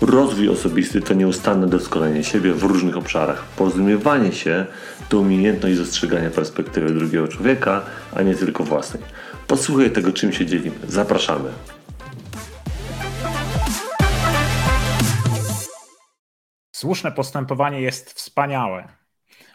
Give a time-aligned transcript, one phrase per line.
[0.00, 3.44] Rozwój osobisty to nieustanne doskonalenie siebie w różnych obszarach.
[3.44, 4.66] Porozumiewanie się
[5.08, 7.82] to umiejętność dostrzegania perspektywy drugiego człowieka,
[8.16, 9.02] a nie tylko własnej.
[9.46, 10.76] Posłuchaj tego, czym się dzielimy.
[10.88, 11.50] Zapraszamy.
[16.72, 18.88] Słuszne postępowanie jest wspaniałe.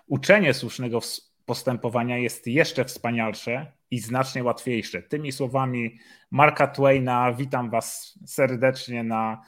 [0.08, 1.00] Uczenie słusznego
[1.46, 5.02] postępowania jest jeszcze wspanialsze i znacznie łatwiejsze.
[5.02, 6.00] Tymi słowami
[6.32, 9.42] Marka Twaina witam Was serdecznie na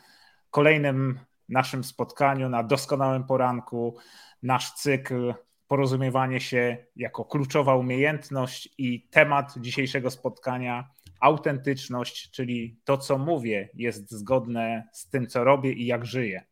[0.56, 1.20] kolejnym
[1.50, 3.98] naszym spotkaniu, na doskonałym poranku.
[4.44, 5.34] Nasz cykl
[5.68, 10.90] porozumiewanie się jako kluczowa umiejętność i temat dzisiejszego spotkania
[11.20, 16.44] autentyczność, czyli to, co mówię, jest zgodne z tym, co robię i jak żyję.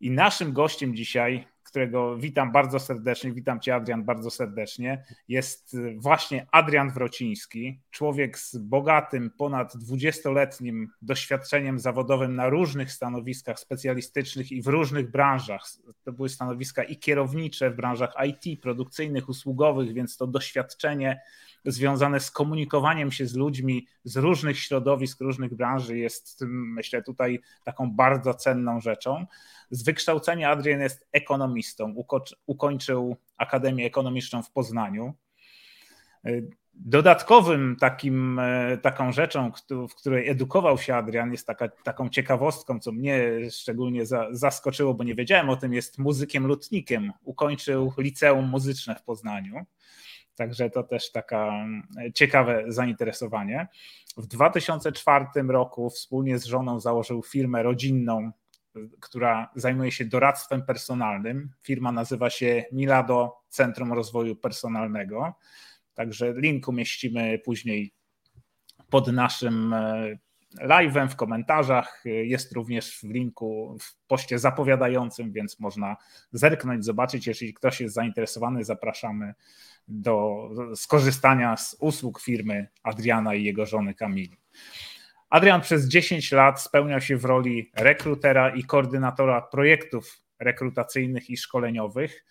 [0.00, 6.46] I naszym gościem dzisiaj którego witam bardzo serdecznie, witam Cię Adrian bardzo serdecznie, jest właśnie
[6.52, 14.66] Adrian Wrociński, człowiek z bogatym, ponad 20-letnim doświadczeniem zawodowym na różnych stanowiskach specjalistycznych i w
[14.66, 15.62] różnych branżach.
[16.04, 21.20] To były stanowiska i kierownicze w branżach IT, produkcyjnych, usługowych, więc to doświadczenie
[21.66, 27.90] związane z komunikowaniem się z ludźmi z różnych środowisk, różnych branży jest, myślę, tutaj taką
[27.90, 29.26] bardzo cenną rzeczą.
[29.70, 31.94] Z wykształcenia Adrian jest ekonomistą,
[32.46, 35.14] ukończył Akademię Ekonomiczną w Poznaniu.
[36.74, 38.40] Dodatkowym takim,
[38.82, 39.52] taką rzeczą,
[39.88, 45.14] w której edukował się Adrian, jest taka, taką ciekawostką, co mnie szczególnie zaskoczyło, bo nie
[45.14, 47.12] wiedziałem o tym, jest muzykiem lutnikiem.
[47.24, 49.66] Ukończył liceum muzyczne w Poznaniu.
[50.36, 51.66] Także to też taka
[52.14, 53.68] ciekawe zainteresowanie.
[54.16, 58.32] W 2004 roku wspólnie z żoną założył firmę rodzinną
[59.00, 61.50] która zajmuje się doradztwem personalnym.
[61.62, 65.34] Firma nazywa się Milado Centrum Rozwoju Personalnego.
[65.94, 67.94] Także link umieścimy później
[68.90, 70.18] pod naszym e,
[70.60, 72.02] live'em w komentarzach.
[72.04, 75.96] Jest również w linku w poście zapowiadającym, więc można
[76.32, 77.26] zerknąć, zobaczyć.
[77.26, 79.34] Jeżeli ktoś jest zainteresowany, zapraszamy
[79.88, 84.36] do skorzystania z usług firmy Adriana i jego żony Kamili.
[85.30, 92.24] Adrian przez 10 lat spełniał się w roli rekrutera i koordynatora projektów rekrutacyjnych i szkoleniowych.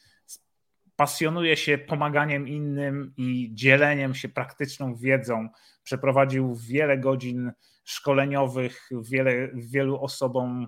[0.96, 5.50] Pasjonuje się pomaganiem innym i dzieleniem się praktyczną wiedzą.
[5.84, 7.52] Przeprowadził wiele godzin
[7.85, 10.68] szkoleniowych, wiele, wielu osobom e,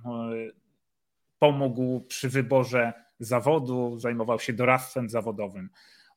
[1.40, 5.70] pomógł przy wyborze zawodu, zajmował się doradztwem zawodowym.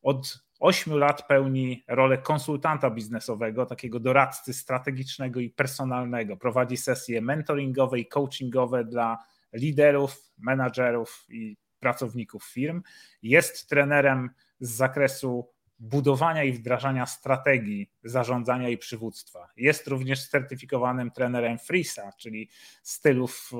[0.03, 6.37] Od ośmiu lat pełni rolę konsultanta biznesowego, takiego doradcy strategicznego i personalnego.
[6.37, 9.19] Prowadzi sesje mentoringowe i coachingowe dla
[9.53, 12.83] liderów, menadżerów i pracowników firm.
[13.23, 14.31] Jest trenerem
[14.61, 15.49] z zakresu
[15.81, 19.49] budowania i wdrażania strategii zarządzania i przywództwa.
[19.57, 22.49] Jest również certyfikowanym trenerem FRISA, czyli
[22.83, 23.51] stylów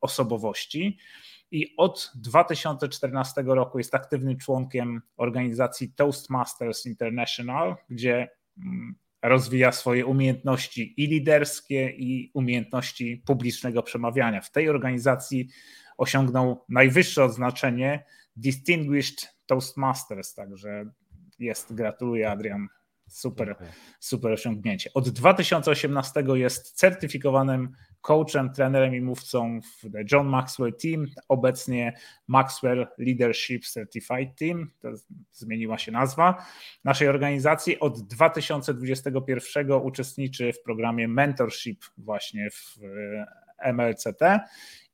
[0.00, 0.98] osobowości
[1.50, 8.28] i od 2014 roku jest aktywnym członkiem organizacji Toastmasters International, gdzie
[9.22, 14.40] rozwija swoje umiejętności i liderskie, i umiejętności publicznego przemawiania.
[14.40, 15.48] W tej organizacji
[15.96, 18.04] osiągnął najwyższe odznaczenie
[18.36, 20.90] Distinguished Toastmasters, także
[21.42, 22.68] jest, gratuluję Adrian,
[23.08, 23.56] super,
[24.00, 24.90] super osiągnięcie.
[24.94, 31.98] Od 2018 jest certyfikowanym coachem, trenerem i mówcą w John Maxwell Team, obecnie
[32.28, 34.88] Maxwell Leadership Certified Team, to
[35.32, 36.46] zmieniła się nazwa
[36.84, 37.80] naszej organizacji.
[37.80, 42.78] Od 2021 uczestniczy w programie Mentorship właśnie w
[43.62, 44.40] e, MLCT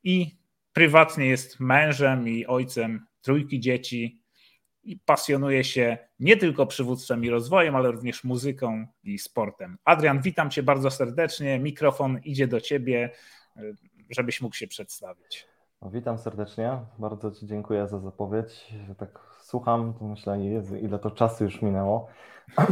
[0.05, 0.37] i
[0.73, 4.23] prywatnie jest mężem i ojcem trójki dzieci
[4.89, 9.79] i pasjonuje się nie tylko przywództwem i rozwojem, ale również muzyką i sportem.
[9.85, 11.59] Adrian, witam Cię bardzo serdecznie.
[11.59, 13.11] Mikrofon idzie do Ciebie,
[14.11, 15.49] żebyś mógł się przedstawić.
[15.83, 16.79] Witam serdecznie.
[16.99, 18.67] Bardzo Ci dziękuję za zapowiedź.
[18.99, 22.09] Tak słucham, to myślę, Jezu, ile to czasu już minęło.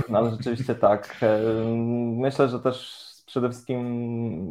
[0.09, 1.21] No, ale rzeczywiście tak.
[2.17, 3.81] Myślę, że też przede wszystkim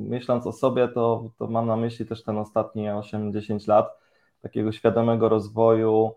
[0.08, 4.00] myśląc o sobie, to, to mam na myśli też ten ostatni 8-10 lat
[4.42, 6.16] takiego świadomego rozwoju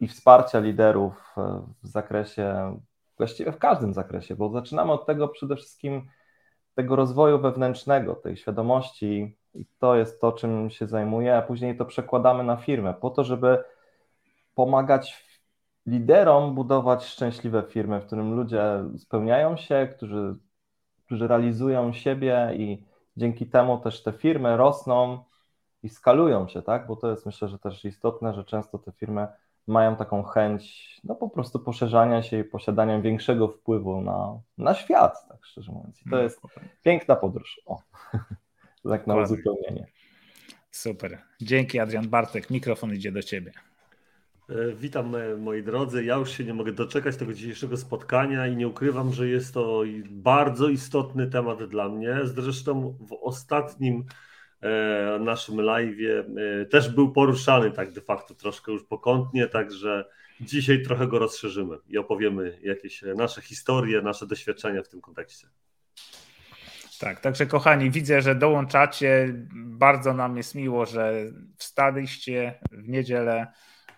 [0.00, 1.34] i wsparcia liderów
[1.82, 2.76] w zakresie,
[3.16, 6.08] właściwie w każdym zakresie, bo zaczynamy od tego przede wszystkim
[6.74, 11.84] tego rozwoju wewnętrznego, tej świadomości, i to jest to, czym się zajmuję, a później to
[11.84, 13.64] przekładamy na firmę, po to, żeby
[14.54, 15.24] pomagać
[15.86, 18.62] liderom budować szczęśliwe firmy, w którym ludzie
[18.98, 20.36] spełniają się, którzy,
[21.06, 22.84] którzy realizują siebie i
[23.16, 25.24] dzięki temu też te firmy rosną
[25.82, 26.86] i skalują się, tak?
[26.86, 29.28] Bo to jest myślę, że też istotne, że często te firmy
[29.68, 35.28] mają taką chęć no po prostu poszerzania się i posiadania większego wpływu na, na świat,
[35.28, 36.02] tak szczerze mówiąc.
[36.06, 36.40] I to jest
[36.82, 37.60] piękna podróż.
[37.66, 37.82] O,
[38.90, 39.86] tak na uzupełnienie.
[40.70, 41.18] Super.
[41.40, 42.50] Dzięki Adrian Bartek.
[42.50, 43.52] Mikrofon idzie do Ciebie.
[44.50, 46.04] E, witam e, moi drodzy.
[46.04, 49.82] Ja już się nie mogę doczekać tego dzisiejszego spotkania i nie ukrywam, że jest to
[50.10, 52.16] bardzo istotny temat dla mnie.
[52.24, 54.04] Zresztą w ostatnim
[54.60, 55.96] e, naszym live
[56.70, 60.04] też był poruszany tak de facto troszkę już pokątnie, także
[60.40, 65.48] dzisiaj trochę go rozszerzymy i opowiemy jakieś nasze historie, nasze doświadczenia w tym kontekście.
[66.98, 69.34] Tak, także kochani, widzę, że dołączacie.
[69.54, 71.12] Bardzo nam jest miło, że
[71.56, 73.46] wstaliście w niedzielę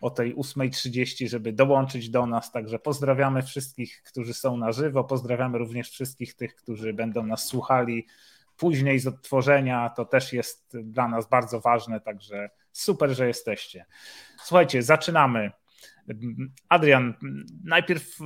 [0.00, 2.52] o tej 8.30, żeby dołączyć do nas.
[2.52, 5.04] Także pozdrawiamy wszystkich, którzy są na żywo.
[5.04, 8.06] Pozdrawiamy również wszystkich tych, którzy będą nas słuchali
[8.60, 9.90] później z odtworzenia.
[9.96, 13.84] To też jest dla nas bardzo ważne, także super, że jesteście.
[14.42, 15.50] Słuchajcie, zaczynamy.
[16.68, 17.14] Adrian,
[17.64, 18.18] najpierw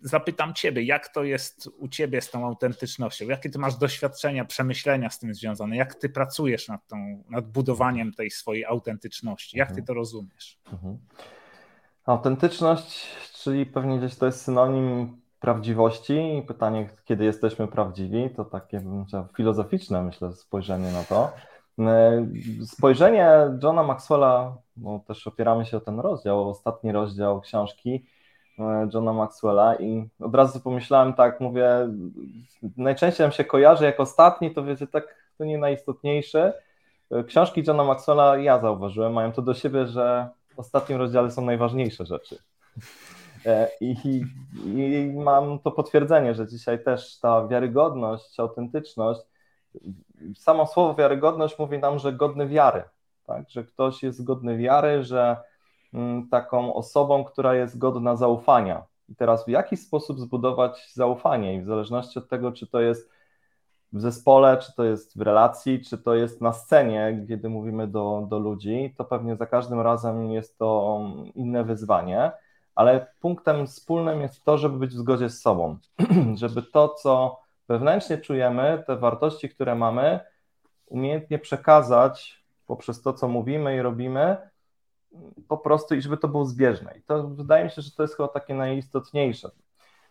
[0.00, 3.28] zapytam Ciebie, jak to jest u Ciebie z tą autentycznością?
[3.28, 5.76] Jakie Ty masz doświadczenia, przemyślenia z tym związane?
[5.76, 9.58] Jak Ty pracujesz nad, tą, nad budowaniem tej swojej autentyczności?
[9.58, 10.58] Jak Ty to rozumiesz?
[10.72, 10.98] Mhm.
[12.04, 13.06] Autentyczność,
[13.42, 16.44] czyli pewnie gdzieś to jest synonim prawdziwości.
[16.48, 18.82] Pytanie, kiedy jesteśmy prawdziwi, to takie
[19.36, 21.32] filozoficzne, myślę, spojrzenie na to.
[21.78, 22.26] E,
[22.66, 23.30] spojrzenie
[23.62, 28.04] Johna Maxwella, bo też opieramy się o ten rozdział, ostatni rozdział książki,
[28.58, 31.68] E, Johna Maxwella i od razu pomyślałem tak, mówię,
[32.76, 36.62] najczęściej nam się kojarzy jak ostatni, to wiecie, tak to nie najistotniejsze.
[37.10, 41.42] E, książki Johna Maxwella, ja zauważyłem, mają to do siebie, że w ostatnim rozdziale są
[41.42, 42.38] najważniejsze rzeczy.
[43.46, 44.24] E, I, i,
[44.64, 49.20] I, mam to potwierdzenie, że dzisiaj też ta wiarygodność, autentyczność,
[50.36, 52.82] samo słowo wiarygodność mówi nam, że godny wiary,
[53.26, 53.50] tak?
[53.50, 55.36] że ktoś jest godny wiary, że
[55.94, 58.86] Mm, taką osobą, która jest godna zaufania.
[59.08, 63.10] I teraz w jaki sposób zbudować zaufanie i w zależności od tego, czy to jest
[63.92, 68.26] w zespole, czy to jest w relacji, czy to jest na scenie, kiedy mówimy do,
[68.30, 71.00] do ludzi, to pewnie za każdym razem jest to
[71.34, 72.32] inne wyzwanie,
[72.78, 75.78] ale punktem wspólnym jest to, żeby być w zgodzie z sobą,
[76.34, 80.20] żeby to, co wewnętrznie czujemy, te wartości, które mamy,
[80.86, 84.36] umiejętnie przekazać poprzez to, co mówimy i robimy,
[85.48, 86.94] po prostu i żeby to było zbieżne.
[86.98, 89.50] I to wydaje mi się, że to jest chyba takie najistotniejsze.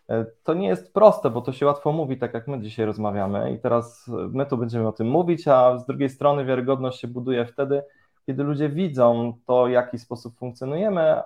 [0.08, 3.52] E, to nie jest proste, bo to się łatwo mówi, tak jak my dzisiaj rozmawiamy,
[3.52, 7.46] i teraz my tu będziemy o tym mówić, a z drugiej strony wiarygodność się buduje
[7.46, 7.82] wtedy,
[8.26, 11.22] kiedy ludzie widzą to, w jaki sposób funkcjonujemy,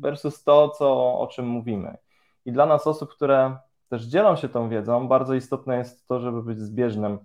[0.00, 1.96] versus to, co, o czym mówimy.
[2.44, 3.56] I dla nas, osób, które
[3.88, 7.18] też dzielą się tą wiedzą, bardzo istotne jest to, żeby być zbieżnym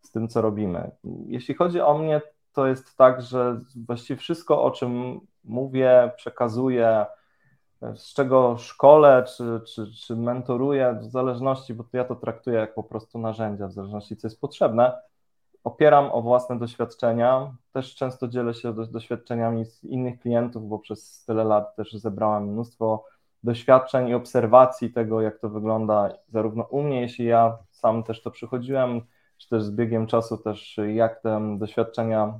[0.00, 0.90] z tym, co robimy.
[1.26, 2.20] Jeśli chodzi o mnie,
[2.52, 7.06] to jest tak, że właściwie wszystko, o czym mówię, przekazuję,
[7.94, 12.82] z czego szkole czy, czy, czy mentoruję, w zależności, bo ja to traktuję jak po
[12.82, 14.92] prostu narzędzia, w zależności co jest potrzebne,
[15.66, 17.54] opieram o własne doświadczenia.
[17.72, 23.04] Też często dzielę się doświadczeniami z innych klientów, bo przez tyle lat też zebrałem mnóstwo
[23.42, 28.30] doświadczeń i obserwacji tego, jak to wygląda zarówno u mnie, jeśli ja sam też to
[28.30, 29.00] przychodziłem,
[29.38, 32.38] czy też z biegiem czasu też jak te doświadczenia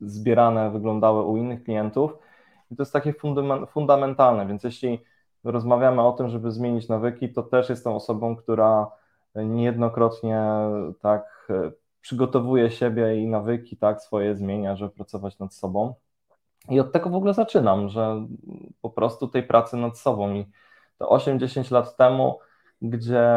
[0.00, 2.18] zbierane wyglądały u innych klientów.
[2.70, 3.14] I to jest takie
[3.68, 5.04] fundamentalne, więc jeśli
[5.44, 8.90] rozmawiamy o tym, żeby zmienić nawyki, to też jestem osobą, która
[9.34, 10.46] niejednokrotnie
[11.00, 11.48] tak
[12.02, 15.94] przygotowuje siebie i nawyki, tak, swoje zmienia, żeby pracować nad sobą.
[16.68, 18.26] I od tego w ogóle zaczynam, że
[18.80, 20.34] po prostu tej pracy nad sobą.
[20.34, 20.46] I
[20.98, 22.38] to 8-10 lat temu,
[22.82, 23.28] gdzie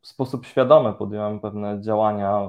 [0.00, 2.48] w sposób świadomy podjąłem pewne działania,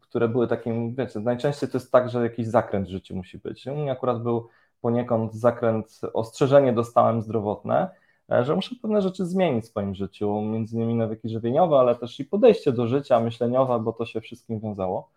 [0.00, 3.66] które były takim, wiecie, najczęściej to jest tak, że jakiś zakręt w życiu musi być.
[3.66, 4.48] U mnie akurat był
[4.80, 7.88] poniekąd zakręt, ostrzeżenie dostałem zdrowotne,
[8.28, 12.24] że muszę pewne rzeczy zmienić w swoim życiu, między innymi nawyki żywieniowe, ale też i
[12.24, 15.10] podejście do życia, myśleniowe, bo to się wszystkim wiązało.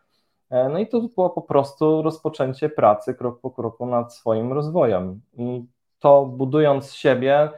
[0.50, 5.22] E, no i to było po prostu rozpoczęcie pracy krok po kroku nad swoim rozwojem.
[5.34, 5.65] I
[6.00, 7.50] to budując siebie,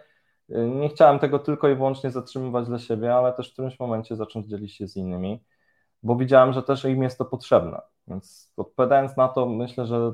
[0.50, 4.16] e, nie chciałem tego tylko i wyłącznie zatrzymywać dla siebie, ale też w którymś momencie
[4.16, 5.40] zacząć dzielić się z innymi
[6.04, 7.82] bo widziałem, że też im jest to potrzebne.
[8.08, 10.12] Więc odpowiadając na to, myślę, że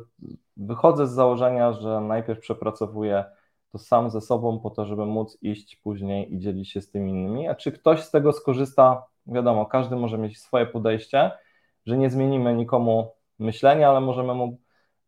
[0.57, 3.25] wychodzę z założenia, że najpierw przepracowuję
[3.71, 7.11] to sam ze sobą po to, żeby móc iść później i dzielić się z tymi
[7.11, 7.47] innymi.
[7.47, 11.31] A czy ktoś z tego skorzysta, wiadomo, każdy może mieć swoje podejście,
[11.85, 14.57] że nie zmienimy nikomu myślenia, ale możemy mu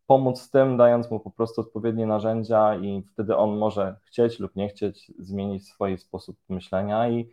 [0.06, 4.56] pomóc z tym, dając mu po prostu odpowiednie narzędzia i wtedy on może chcieć lub
[4.56, 7.30] nie chcieć zmienić swój sposób myślenia i,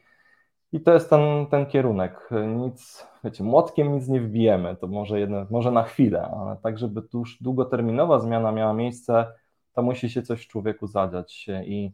[0.72, 2.30] i to jest ten, ten kierunek.
[2.48, 7.02] Nic, wiecie, młotkiem nic nie wbijemy, to może, jedno, może na chwilę, ale tak, żeby
[7.14, 9.26] już długoterminowa zmiana miała miejsce,
[9.74, 11.92] to musi się coś w człowieku zadziać i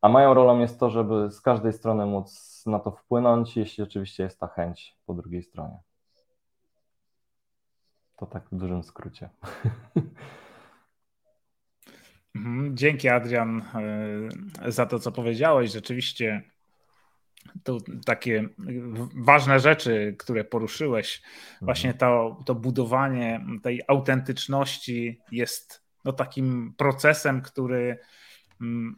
[0.00, 4.22] a moją rolą jest to, żeby z każdej strony móc na to wpłynąć, jeśli oczywiście
[4.22, 5.78] jest ta chęć po drugiej stronie.
[8.16, 9.28] To tak w dużym skrócie.
[12.34, 13.62] Mhm, dzięki Adrian
[14.62, 15.72] e, za to, co powiedziałeś.
[15.72, 16.42] Rzeczywiście
[17.64, 18.48] to takie
[19.14, 21.22] ważne rzeczy, które poruszyłeś,
[21.62, 21.98] właśnie mhm.
[21.98, 27.98] to, to budowanie tej autentyczności jest no, takim procesem, który
[28.60, 28.96] mm,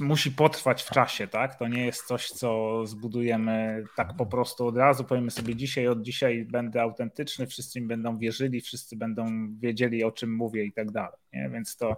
[0.00, 1.58] musi potrwać w czasie, tak?
[1.58, 5.04] To nie jest coś, co zbudujemy tak po prostu od razu.
[5.04, 10.12] Powiemy sobie dzisiaj, od dzisiaj będę autentyczny, wszyscy mi będą wierzyli, wszyscy będą wiedzieli, o
[10.12, 11.18] czym mówię i tak dalej.
[11.32, 11.50] Nie?
[11.50, 11.96] Więc to,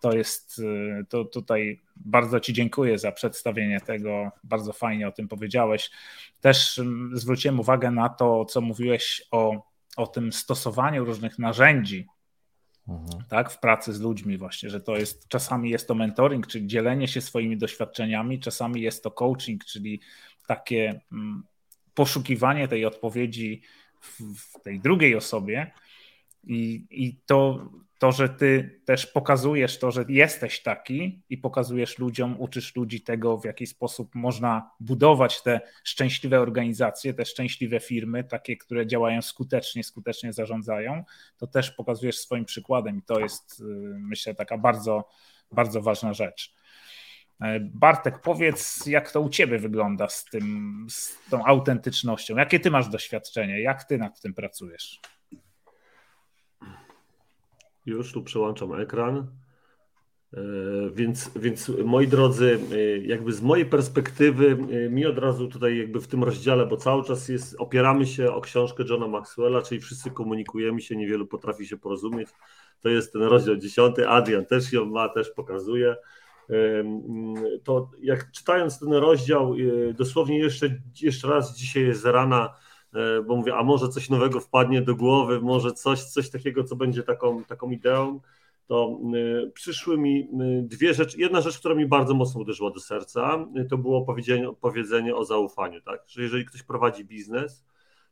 [0.00, 0.62] to jest,
[1.08, 4.30] to tutaj bardzo Ci dziękuję za przedstawienie tego.
[4.44, 5.90] Bardzo fajnie o tym powiedziałeś.
[6.40, 9.62] Też mm, zwróciłem uwagę na to, co mówiłeś o,
[9.96, 12.06] o tym stosowaniu różnych narzędzi
[12.88, 13.24] Mhm.
[13.28, 17.08] tak, w pracy z ludźmi właśnie, że to jest, czasami jest to mentoring, czyli dzielenie
[17.08, 20.00] się swoimi doświadczeniami, czasami jest to coaching, czyli
[20.46, 21.42] takie mm,
[21.94, 23.62] poszukiwanie tej odpowiedzi
[24.00, 25.70] w, w tej drugiej osobie
[26.44, 27.68] i, i to
[27.98, 33.38] to, że ty też pokazujesz to, że jesteś taki i pokazujesz ludziom, uczysz ludzi tego,
[33.38, 39.84] w jaki sposób można budować te szczęśliwe organizacje, te szczęśliwe firmy, takie, które działają skutecznie,
[39.84, 41.04] skutecznie zarządzają,
[41.36, 43.64] to też pokazujesz swoim przykładem i to jest, y,
[43.98, 45.08] myślę, taka bardzo,
[45.52, 46.54] bardzo ważna rzecz.
[47.40, 52.36] E, Bartek, powiedz, jak to u ciebie wygląda z, tym, z tą autentycznością?
[52.36, 53.60] Jakie ty masz doświadczenie?
[53.60, 55.00] Jak ty nad tym pracujesz?
[57.90, 59.26] Już tu przełączam ekran.
[60.34, 60.40] E,
[60.94, 66.00] więc, więc moi drodzy, e, jakby z mojej perspektywy, e, mi od razu tutaj jakby
[66.00, 70.10] w tym rozdziale, bo cały czas jest, opieramy się o książkę Johna Maxwella, czyli wszyscy
[70.10, 72.28] komunikujemy się, niewielu potrafi się porozumieć.
[72.80, 75.96] To jest ten rozdział dziesiąty, Adrian też ją ma, też pokazuje.
[77.64, 79.54] To jak czytając ten rozdział,
[79.94, 82.54] dosłownie jeszcze, jeszcze raz dzisiaj jest rana
[83.26, 87.02] bo mówię, a może coś nowego wpadnie do głowy, może coś, coś takiego, co będzie
[87.02, 88.20] taką, taką ideą,
[88.68, 89.00] to
[89.46, 90.26] e, przyszły mi e,
[90.62, 91.20] dwie rzeczy.
[91.20, 95.80] Jedna rzecz, która mi bardzo mocno uderzyła do serca, to było powiedzenie, powiedzenie o zaufaniu,
[95.80, 96.04] tak?
[96.06, 97.64] Że jeżeli ktoś prowadzi biznes,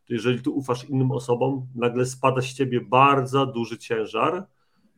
[0.06, 4.46] to jeżeli ty ufasz innym osobom, nagle spada z ciebie bardzo duży ciężar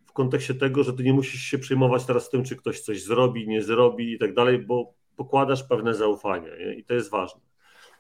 [0.07, 3.49] w kontekście tego, że ty nie musisz się przejmować teraz tym, czy ktoś coś zrobi,
[3.49, 6.75] nie zrobi i tak dalej, bo pokładasz pewne zaufanie nie?
[6.75, 7.48] i to jest ważne.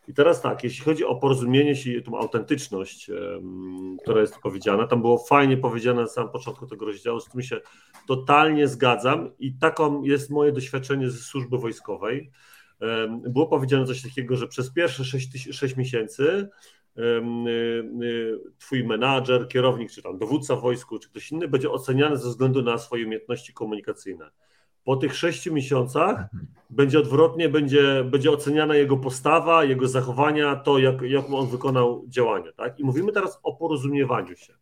[0.09, 3.11] I teraz tak, jeśli chodzi o porozumienie się tą autentyczność,
[4.03, 7.61] która jest powiedziana, tam było fajnie powiedziane na samym początku tego rozdziału, z tym się
[8.07, 12.31] totalnie zgadzam i taką jest moje doświadczenie ze służby wojskowej.
[13.09, 16.49] Było powiedziane coś takiego, że przez pierwsze 6, 6 miesięcy
[16.99, 17.03] y,
[18.03, 22.29] y, twój menadżer, kierownik, czy tam dowódca w wojsku, czy ktoś inny będzie oceniany ze
[22.29, 24.31] względu na swoje umiejętności komunikacyjne
[24.88, 26.26] po tych sześciu miesiącach
[26.71, 32.52] będzie odwrotnie, będzie, będzie oceniana jego postawa, jego zachowania, to jak, jak on wykonał działania.
[32.52, 32.80] Tak?
[32.80, 34.54] I mówimy teraz o porozumiewaniu się.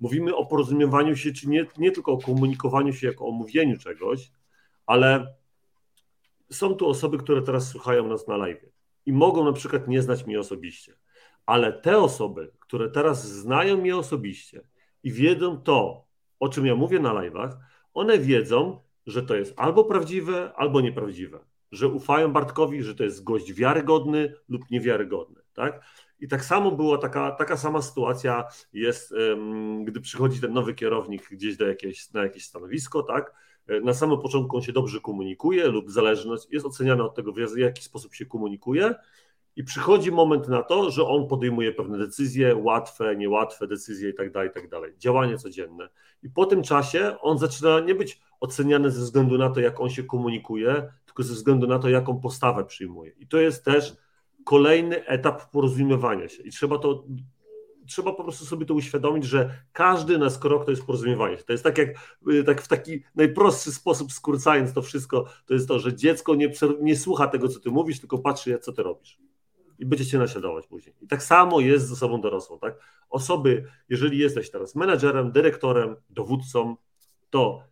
[0.00, 4.30] Mówimy o porozumiewaniu się, czy nie, nie tylko o komunikowaniu się jako o mówieniu czegoś,
[4.86, 5.34] ale
[6.50, 8.66] są tu osoby, które teraz słuchają nas na live
[9.06, 10.94] i mogą na przykład nie znać mnie osobiście,
[11.46, 14.60] ale te osoby, które teraz znają mnie osobiście
[15.02, 16.04] i wiedzą to,
[16.40, 17.50] o czym ja mówię na live'ach,
[17.94, 21.38] one wiedzą, że to jest albo prawdziwe, albo nieprawdziwe.
[21.72, 25.40] Że ufają Bartkowi, że to jest gość wiarygodny lub niewiarygodny.
[25.54, 25.80] Tak?
[26.20, 29.14] I tak samo była taka, taka sama sytuacja jest,
[29.84, 33.34] gdy przychodzi ten nowy kierownik gdzieś do jakieś, na jakieś stanowisko, tak?
[33.82, 37.82] Na samym początku on się dobrze komunikuje lub zależność jest oceniana od tego, w jaki
[37.82, 38.94] sposób się komunikuje,
[39.56, 44.32] i przychodzi moment na to, że on podejmuje pewne decyzje, łatwe, niełatwe decyzje i tak
[44.32, 44.92] dalej, tak dalej.
[44.98, 45.88] Działanie codzienne.
[46.22, 49.90] I po tym czasie on zaczyna nie być oceniany ze względu na to, jak on
[49.90, 53.12] się komunikuje, tylko ze względu na to, jaką postawę przyjmuje.
[53.18, 53.96] I to jest też
[54.44, 56.42] kolejny etap porozumiewania się.
[56.42, 57.04] I trzeba to
[57.86, 61.44] trzeba po prostu sobie to uświadomić, że każdy nasz krok to jest porozumiewanie się.
[61.44, 61.88] To jest tak jak
[62.46, 66.96] tak w taki najprostszy sposób skrócając to wszystko, to jest to, że dziecko nie, nie
[66.96, 69.18] słucha tego, co ty mówisz, tylko patrzy, co ty robisz
[69.78, 70.94] i będziecie naśladować później.
[71.00, 72.74] I tak samo jest z osobą dorosłą, tak?
[73.10, 76.76] Osoby, jeżeli jesteś teraz menedżerem, dyrektorem, dowódcą,
[77.30, 77.62] to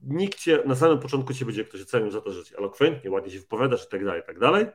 [0.00, 3.38] nikt cię, na samym początku cię będzie ktoś ocenił za to, że elokwentnie, ładnie się
[3.38, 4.66] wypowiadasz i tak dalej, i tak dalej,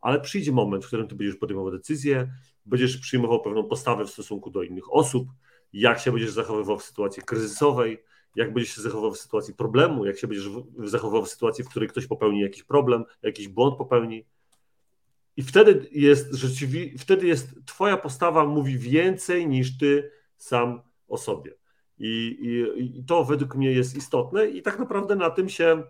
[0.00, 2.32] ale przyjdzie moment, w którym ty będziesz podejmował decyzję,
[2.66, 5.28] będziesz przyjmował pewną postawę w stosunku do innych osób,
[5.72, 8.02] jak się będziesz zachowywał w sytuacji kryzysowej,
[8.36, 11.88] jak będziesz się zachowywał w sytuacji problemu, jak się będziesz zachowywał w sytuacji, w której
[11.88, 14.26] ktoś popełni jakiś problem, jakiś błąd popełni.
[15.36, 21.54] I wtedy jest rzeczywiście, wtedy jest twoja postawa mówi więcej niż ty sam o sobie.
[21.98, 25.82] I, i, I, to według mnie jest istotne i tak naprawdę na tym się,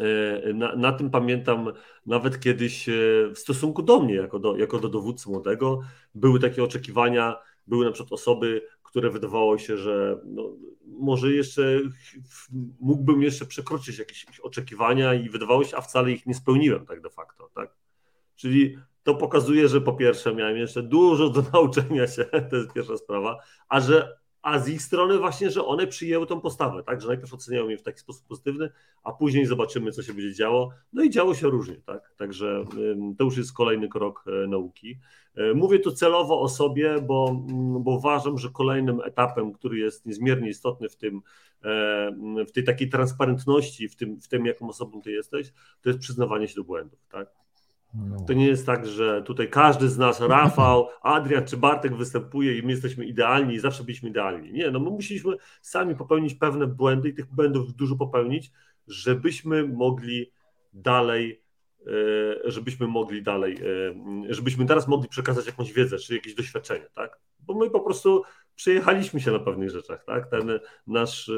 [0.00, 1.72] e, na, na tym pamiętam
[2.06, 2.92] nawet kiedyś e,
[3.34, 5.80] w stosunku do mnie, jako do, jako do dowódcy młodego,
[6.14, 11.80] były takie oczekiwania, były na przykład osoby, które wydawało się, że no, może jeszcze
[12.80, 17.10] mógłbym jeszcze przekroczyć jakieś oczekiwania i wydawało się, a wcale ich nie spełniłem tak de
[17.10, 17.79] facto, tak?
[18.40, 22.96] Czyli to pokazuje, że po pierwsze miałem jeszcze dużo do nauczenia się, to jest pierwsza
[22.96, 27.08] sprawa, a że a z ich strony właśnie, że one przyjęły tą postawę, tak, że
[27.08, 28.70] najpierw oceniają mnie w taki sposób pozytywny,
[29.02, 30.70] a później zobaczymy, co się będzie działo.
[30.92, 32.64] No i działo się różnie, tak, także
[33.18, 34.98] to już jest kolejny krok e, nauki.
[35.34, 40.06] E, mówię tu celowo o sobie, bo, mm, bo uważam, że kolejnym etapem, który jest
[40.06, 41.20] niezmiernie istotny w tym,
[41.64, 46.00] e, w tej takiej transparentności, w tym, w tym jaką osobą ty jesteś, to jest
[46.00, 47.40] przyznawanie się do błędów, tak.
[47.94, 48.24] No.
[48.26, 52.62] To nie jest tak, że tutaj każdy z nas, Rafał, Adrian czy Bartek występuje i
[52.62, 54.52] my jesteśmy idealni i zawsze byliśmy idealni.
[54.52, 58.50] Nie, no my musieliśmy sami popełnić pewne błędy i tych błędów dużo popełnić,
[58.86, 60.32] żebyśmy mogli
[60.72, 61.42] dalej,
[61.86, 63.56] e, żebyśmy mogli dalej,
[64.28, 67.18] e, żebyśmy teraz mogli przekazać jakąś wiedzę czy jakieś doświadczenie, tak?
[67.40, 68.22] Bo my po prostu
[68.54, 70.30] przejechaliśmy się na pewnych rzeczach, tak?
[70.30, 71.32] Ten nasz, e,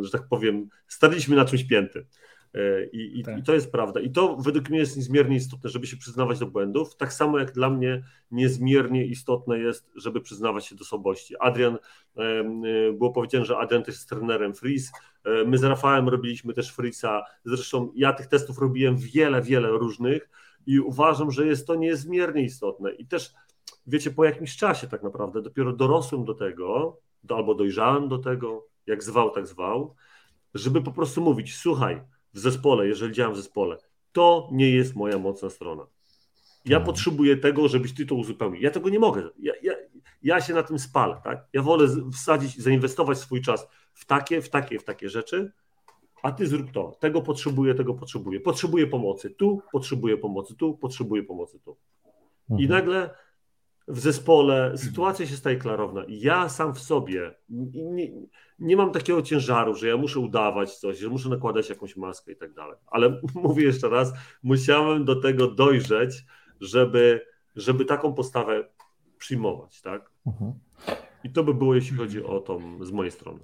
[0.00, 2.06] że tak powiem, staliśmy na czymś pięty.
[2.54, 3.38] E, I, i, tak.
[3.38, 4.00] I, to jest prawda.
[4.00, 6.96] I to według mnie jest niezmiernie istotne, żeby się przyznawać do błędów.
[6.96, 11.34] Tak samo jak dla mnie niezmiernie istotne jest, żeby przyznawać się do słabości.
[11.40, 11.78] Adrian,
[12.16, 14.92] e, e, było powiedziane, że Adrian też jest trenerem Freeze.
[15.46, 17.24] My z Rafałem robiliśmy też Freeza.
[17.44, 20.28] Zresztą ja tych testów robiłem wiele, wiele różnych
[20.66, 22.92] i uważam, że jest to niezmiernie istotne.
[22.92, 23.32] I też
[23.86, 29.02] wiecie, po jakimś czasie tak naprawdę, dopiero dorosłem do tego, albo dojrzałem do tego, jak
[29.02, 29.94] zwał, tak zwał,
[30.54, 32.00] żeby po prostu mówić, słuchaj,
[32.32, 33.76] w zespole, jeżeli działam w zespole,
[34.12, 35.86] to nie jest moja mocna strona.
[36.64, 36.86] Ja mhm.
[36.86, 38.62] potrzebuję tego, żebyś ty to uzupełnił.
[38.62, 39.28] Ja tego nie mogę.
[39.38, 39.72] Ja, ja,
[40.22, 41.20] ja się na tym spalę.
[41.24, 41.46] Tak?
[41.52, 45.52] Ja wolę wsadzić, zainwestować swój czas w takie, w takie, w takie rzeczy,
[46.22, 46.96] a ty zrób to.
[47.00, 48.40] Tego potrzebuję, tego potrzebuję.
[48.40, 51.76] Potrzebuję pomocy tu, potrzebuję pomocy tu, potrzebuję pomocy tu.
[52.48, 52.70] I mhm.
[52.70, 53.10] nagle
[53.90, 56.04] w zespole sytuacja się staje klarowna.
[56.08, 58.10] Ja sam w sobie nie,
[58.58, 62.36] nie, mam takiego ciężaru, że ja muszę udawać coś, że muszę nakładać jakąś maskę i
[62.36, 62.76] tak dalej.
[62.86, 66.24] Ale mówię jeszcze raz, musiałem do tego dojrzeć,
[66.60, 67.26] żeby,
[67.56, 68.64] żeby taką postawę
[69.18, 70.10] przyjmować, tak?
[70.26, 70.52] Mhm.
[71.24, 73.40] I to by było, jeśli chodzi o tą z mojej strony.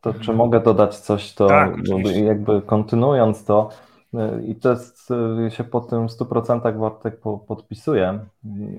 [0.00, 1.76] To czy mogę dodać coś, to tak,
[2.24, 3.68] jakby kontynuując to,
[4.46, 5.08] i to jest,
[5.46, 8.18] y, się po tym w 100% Bartek podpisuje.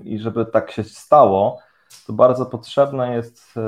[0.04, 1.58] I żeby tak się stało,
[2.06, 3.60] to bardzo potrzebne jest y,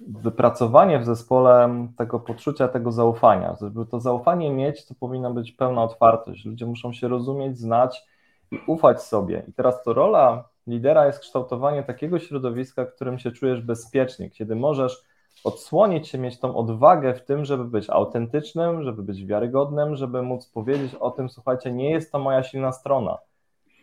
[0.00, 3.56] wypracowanie w zespole tego poczucia, tego zaufania.
[3.60, 6.44] Żeby to zaufanie mieć, to powinna być pełna otwartość.
[6.44, 8.04] Ludzie muszą się rozumieć, znać
[8.50, 9.44] i ufać sobie.
[9.48, 14.56] I teraz to rola lidera jest kształtowanie takiego środowiska, w którym się czujesz bezpiecznie, kiedy
[14.56, 15.04] możesz
[15.44, 20.46] odsłonić się, mieć tą odwagę w tym, żeby być autentycznym, żeby być wiarygodnym, żeby móc
[20.46, 23.18] powiedzieć o tym, słuchajcie, nie jest to moja silna strona.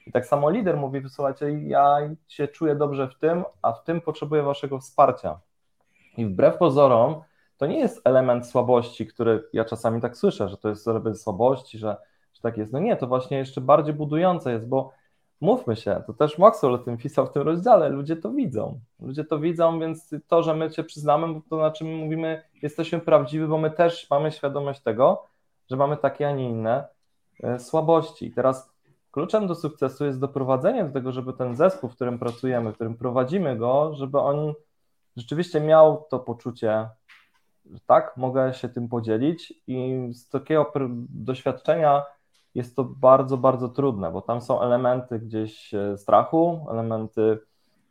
[0.07, 4.01] I tak samo lider mówi, słuchajcie, ja się czuję dobrze w tym, a w tym
[4.01, 5.39] potrzebuję waszego wsparcia.
[6.17, 7.21] I wbrew pozorom,
[7.57, 11.77] to nie jest element słabości, który ja czasami tak słyszę, że to jest element słabości,
[11.77, 11.97] że,
[12.33, 12.73] że tak jest.
[12.73, 14.91] No nie, to właśnie jeszcze bardziej budujące jest, bo
[15.45, 18.79] mówmy się, to też Maxwell o tym pisał w tym rozdziale, ludzie to widzą.
[18.99, 23.47] Ludzie to widzą, więc to, że my się przyznamy, to znaczy my mówimy, jesteśmy prawdziwi,
[23.47, 25.25] bo my też mamy świadomość tego,
[25.69, 26.87] że mamy takie, a nie inne
[27.43, 28.25] e, słabości.
[28.25, 28.73] I teraz
[29.11, 32.97] kluczem do sukcesu jest doprowadzenie do tego, żeby ten zespół, w którym pracujemy, w którym
[32.97, 34.53] prowadzimy go, żeby on
[35.17, 36.89] rzeczywiście miał to poczucie,
[37.71, 40.71] że tak, mogę się tym podzielić i z takiego
[41.09, 42.03] doświadczenia
[42.55, 47.39] jest to bardzo, bardzo trudne, bo tam są elementy gdzieś e, strachu, elementy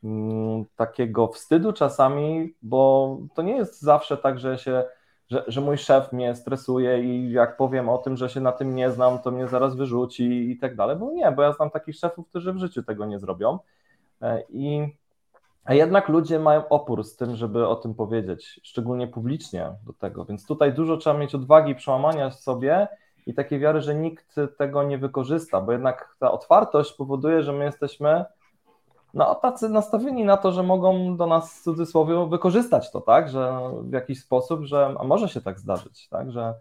[0.05, 4.85] mm, takiego wstydu czasami, bo to nie jest zawsze tak, że się,
[5.31, 8.75] że, że mój szef mnie stresuje i jak powiem o tym, że się na tym
[8.75, 11.97] nie znam, to mnie zaraz wyrzuci i tak dalej, bo nie, bo ja znam takich
[11.97, 13.59] szefów, którzy w życiu tego nie zrobią.
[14.23, 14.89] E, i
[15.65, 20.25] a jednak ludzie mają opór z tym, żeby o tym powiedzieć, szczególnie publicznie do tego,
[20.25, 22.89] więc tutaj dużo trzeba mieć odwagi przełamania sobie
[23.27, 27.65] i takiej wiary, że nikt tego nie wykorzysta, bo jednak ta otwartość powoduje, że my
[27.65, 28.25] jesteśmy
[29.15, 33.61] no, tacy nastawieni na to, że mogą do nas w cudzysłowie wykorzystać to, tak, że
[33.83, 36.55] w jakiś sposób, że a może się tak zdarzyć, tak, że,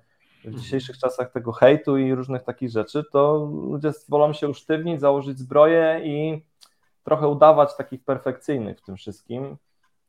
[0.43, 0.63] w mhm.
[0.63, 6.01] dzisiejszych czasach tego hejtu i różnych takich rzeczy, to ludzie wolą się usztywnić, założyć zbroję
[6.03, 6.41] i
[7.03, 9.57] trochę udawać takich perfekcyjnych w tym wszystkim,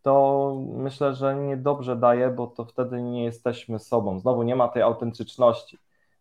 [0.03, 4.19] to myślę, że niedobrze daje, bo to wtedy nie jesteśmy sobą.
[4.19, 5.79] Znowu nie ma tej autentyczności.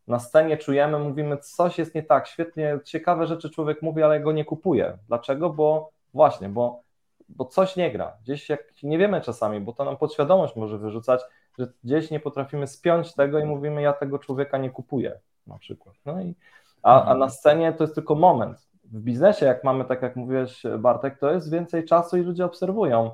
[0.07, 4.31] Na scenie czujemy, mówimy, coś jest nie tak, świetnie, ciekawe rzeczy człowiek mówi, ale go
[4.31, 4.97] nie kupuje.
[5.07, 5.49] Dlaczego?
[5.49, 6.81] Bo właśnie, bo,
[7.29, 8.17] bo coś nie gra.
[8.23, 11.21] Gdzieś jak nie wiemy czasami, bo to nam podświadomość może wyrzucać,
[11.59, 15.95] że gdzieś nie potrafimy spiąć tego i mówimy, ja tego człowieka nie kupuję na przykład.
[16.05, 16.35] No i,
[16.83, 18.67] a, a na scenie to jest tylko moment.
[18.83, 23.11] W biznesie, jak mamy, tak jak mówiłeś Bartek, to jest więcej czasu i ludzie obserwują,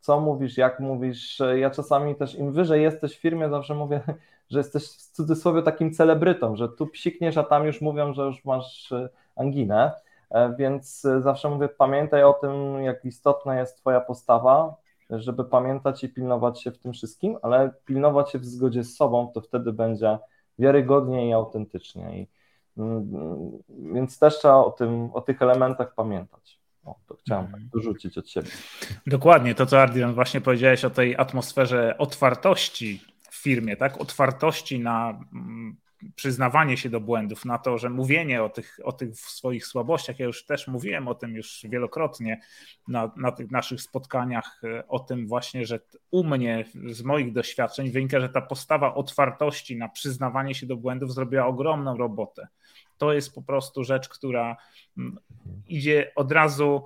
[0.00, 1.42] co mówisz, jak mówisz.
[1.56, 4.00] Ja czasami też im wyżej jesteś w firmie, zawsze mówię,
[4.50, 8.44] że jesteś w cudzysłowie takim celebrytą, że tu psikniesz, a tam już mówią, że już
[8.44, 9.92] masz e, anginę,
[10.30, 14.76] e, więc zawsze mówię, pamiętaj o tym, jak istotna jest Twoja postawa,
[15.10, 19.30] żeby pamiętać i pilnować się w tym wszystkim, ale pilnować się w zgodzie z sobą,
[19.34, 20.18] to wtedy będzie
[20.58, 22.20] wiarygodnie i autentycznie.
[22.20, 22.28] I,
[22.78, 26.60] mm, więc też trzeba o, tym, o tych elementach pamiętać.
[26.84, 27.70] O, to chciałem tak mhm.
[27.74, 28.48] dorzucić od siebie.
[29.06, 33.00] Dokładnie, to co Ardian właśnie powiedziałeś o tej atmosferze otwartości
[33.36, 34.00] w firmie, tak?
[34.00, 35.76] Otwartości na mm,
[36.14, 40.26] przyznawanie się do błędów, na to, że mówienie o tych, o tych swoich słabościach, ja
[40.26, 42.40] już też mówiłem o tym już wielokrotnie
[42.88, 47.90] na, na tych naszych spotkaniach, e, o tym właśnie, że u mnie z moich doświadczeń
[47.90, 52.48] wynika, że ta postawa otwartości na przyznawanie się do błędów zrobiła ogromną robotę.
[52.98, 54.56] To jest po prostu rzecz, która
[54.98, 55.18] mm,
[55.66, 56.84] idzie od razu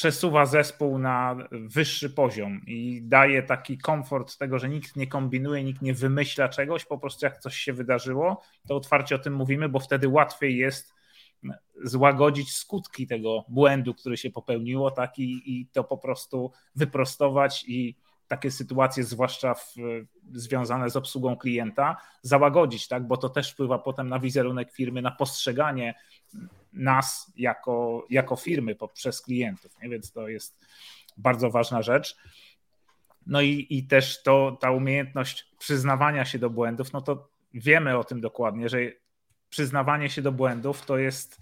[0.00, 5.82] przesuwa zespół na wyższy poziom i daje taki komfort tego, że nikt nie kombinuje, nikt
[5.82, 9.80] nie wymyśla czegoś, po prostu jak coś się wydarzyło, to otwarcie o tym mówimy, bo
[9.80, 10.94] wtedy łatwiej jest
[11.84, 17.96] złagodzić skutki tego błędu, który się popełniło, tak i, i to po prostu wyprostować i
[18.28, 19.74] takie sytuacje, zwłaszcza w,
[20.32, 23.06] związane z obsługą klienta, załagodzić, tak?
[23.06, 25.94] bo to też wpływa potem na wizerunek firmy, na postrzeganie
[26.72, 29.72] nas jako, jako firmy poprzez klientów.
[29.82, 29.88] Nie?
[29.88, 30.66] Więc to jest
[31.16, 32.16] bardzo ważna rzecz.
[33.26, 38.04] No i, i też to, ta umiejętność przyznawania się do błędów, no to wiemy o
[38.04, 38.78] tym dokładnie, że
[39.48, 41.40] przyznawanie się do błędów to jest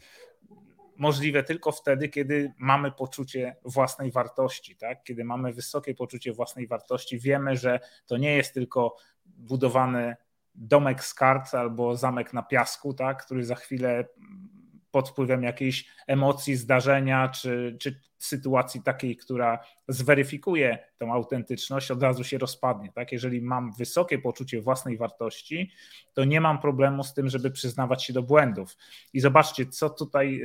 [0.96, 5.02] możliwe tylko wtedy, kiedy mamy poczucie własnej wartości, tak?
[5.02, 10.16] Kiedy mamy wysokie poczucie własnej wartości, wiemy, że to nie jest tylko budowany
[10.54, 13.24] domek z kart albo zamek na piasku, tak?
[13.24, 14.04] który za chwilę
[14.90, 22.24] pod wpływem jakiejś emocji, zdarzenia czy, czy sytuacji takiej, która zweryfikuje tą autentyczność, od razu
[22.24, 22.92] się rozpadnie.
[22.92, 23.12] Tak?
[23.12, 25.72] Jeżeli mam wysokie poczucie własnej wartości,
[26.14, 28.77] to nie mam problemu z tym, żeby przyznawać się do błędów.
[29.12, 30.42] I zobaczcie, co tutaj,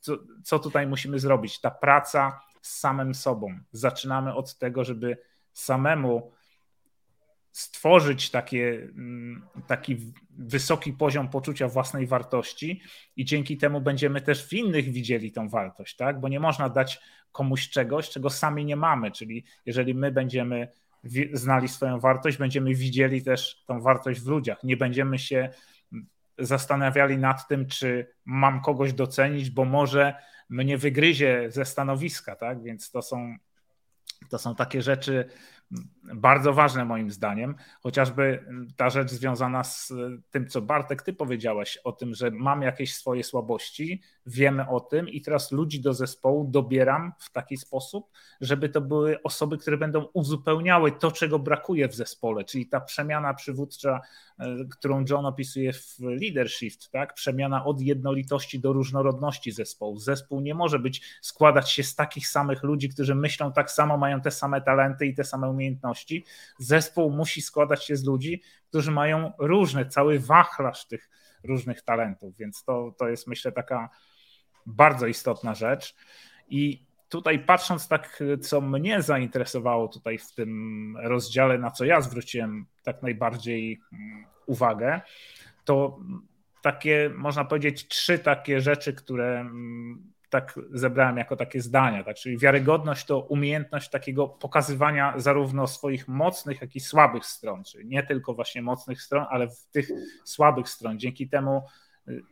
[0.00, 1.60] co, co tutaj musimy zrobić.
[1.60, 3.58] Ta praca z samym sobą.
[3.72, 5.18] Zaczynamy od tego, żeby
[5.52, 6.32] samemu
[7.56, 12.80] stworzyć takie, mm, taki wysoki poziom poczucia własnej wartości
[13.16, 16.20] i dzięki temu będziemy też w innych widzieli tą wartość, tak?
[16.20, 17.00] Bo nie można dać
[17.32, 20.68] komuś czegoś, czego sami nie mamy, czyli jeżeli my będziemy
[21.32, 24.64] znali swoją wartość, będziemy widzieli też tą wartość w ludziach.
[24.64, 25.50] Nie będziemy się
[26.38, 30.14] zastanawiali nad tym, czy mam kogoś docenić, bo może
[30.48, 32.62] mnie wygryzie ze stanowiska, tak?
[32.62, 33.36] Więc to są,
[34.30, 35.28] to są takie rzeczy,
[36.14, 38.44] bardzo ważne moim zdaniem, chociażby
[38.76, 39.92] ta rzecz związana z
[40.30, 45.08] tym, co Bartek, ty powiedziałeś o tym, że mam jakieś swoje słabości, wiemy o tym
[45.08, 50.02] i teraz ludzi do zespołu dobieram w taki sposób, żeby to były osoby, które będą
[50.12, 54.00] uzupełniały to, czego brakuje w zespole, czyli ta przemiana przywódcza,
[54.70, 57.14] którą John opisuje w Leadership, tak?
[57.14, 59.98] przemiana od jednolitości do różnorodności zespołu.
[59.98, 64.20] Zespół nie może być, składać się z takich samych ludzi, którzy myślą tak samo, mają
[64.20, 66.24] te same talenty i te same umiejętności.
[66.58, 71.10] Zespół musi składać się z ludzi, którzy mają różne, cały wachlarz tych
[71.44, 73.90] różnych talentów, więc to, to jest myślę taka
[74.66, 75.94] bardzo istotna rzecz.
[76.48, 82.66] I tutaj patrząc tak, co mnie zainteresowało tutaj w tym rozdziale, na co ja zwróciłem
[82.82, 85.00] tak najbardziej mm, uwagę,
[85.64, 85.98] to
[86.62, 92.04] takie, można powiedzieć, trzy takie rzeczy, które mm, tak zebrałem jako takie zdania.
[92.04, 92.16] Tak?
[92.16, 97.64] Czyli wiarygodność to umiejętność takiego pokazywania zarówno swoich mocnych, jak i słabych stron.
[97.64, 99.88] Czyli nie tylko właśnie mocnych stron, ale w tych
[100.24, 100.98] słabych stron.
[100.98, 101.62] Dzięki temu
[102.08, 102.22] y,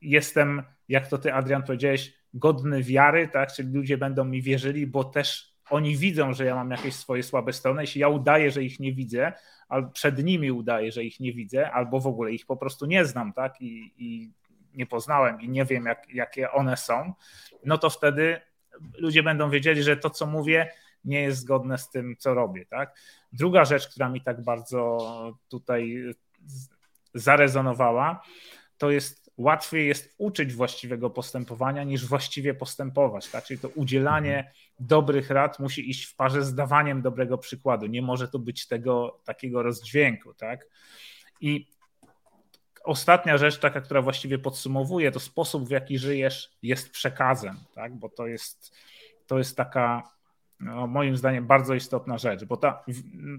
[0.00, 3.52] jestem, jak to ty, Adrian, powiedziałeś, godny wiary, tak?
[3.52, 7.52] Czyli ludzie będą mi wierzyli, bo też oni widzą, że ja mam jakieś swoje słabe
[7.52, 7.82] strony.
[7.82, 9.32] Jeśli ja udaję, że ich nie widzę,
[9.68, 13.04] albo przed nimi udaję, że ich nie widzę, albo w ogóle ich po prostu nie
[13.04, 13.60] znam, tak?
[13.60, 14.30] I, i
[14.74, 17.12] nie poznałem i nie wiem, jak, jakie one są,
[17.64, 18.40] no to wtedy
[18.98, 20.72] ludzie będą wiedzieli, że to, co mówię,
[21.04, 22.66] nie jest zgodne z tym, co robię.
[22.66, 22.96] Tak?
[23.32, 24.98] Druga rzecz, która mi tak bardzo
[25.48, 26.04] tutaj
[27.14, 28.22] zarezonowała,
[28.78, 33.28] to jest łatwiej jest uczyć właściwego postępowania niż właściwie postępować.
[33.28, 33.44] Tak?
[33.44, 34.54] Czyli to udzielanie mhm.
[34.80, 37.86] dobrych rad musi iść w parze z dawaniem dobrego przykładu.
[37.86, 40.34] Nie może to być tego takiego rozdźwięku.
[40.34, 40.66] Tak?
[41.40, 41.66] I
[42.84, 47.94] ostatnia rzecz, taka, która właściwie podsumowuje, to sposób, w jaki żyjesz, jest przekazem, tak?
[47.94, 48.76] bo to jest,
[49.26, 50.12] to jest taka
[50.62, 52.84] no, moim zdaniem bardzo istotna rzecz, bo ta,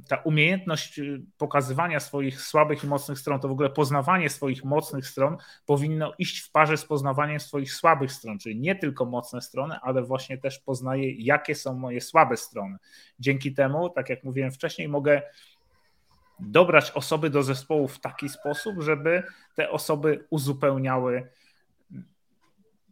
[0.08, 5.08] ta umiejętność y, pokazywania swoich słabych i mocnych stron, to w ogóle poznawanie swoich mocnych
[5.08, 9.76] stron powinno iść w parze z poznawaniem swoich słabych stron, czyli nie tylko mocne strony,
[9.82, 12.78] ale właśnie też poznaję, jakie są moje słabe strony.
[13.20, 15.22] Dzięki temu, tak jak mówiłem wcześniej, mogę
[16.40, 19.24] dobrać osoby do zespołu w taki sposób, żeby
[19.56, 21.30] te osoby uzupełniały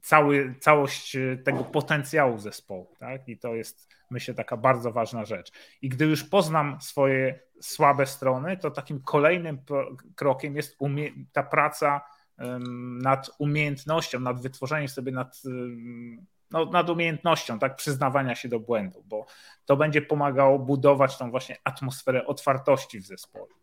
[0.02, 2.96] cały, całość e, tego potencjału zespołu.
[3.00, 3.28] Tak?
[3.28, 5.52] I to jest, myślę, taka bardzo ważna rzecz.
[5.82, 9.62] I gdy już poznam swoje słabe strony, to takim kolejnym
[10.16, 12.02] krokiem jest umie- ta praca
[13.02, 15.42] nad umiejętnością, nad wytworzeniem sobie, nad,
[16.52, 19.26] no, nad umiejętnością tak, przyznawania się do błędu, bo
[19.66, 23.61] to będzie pomagało budować tą właśnie atmosferę otwartości w zespole.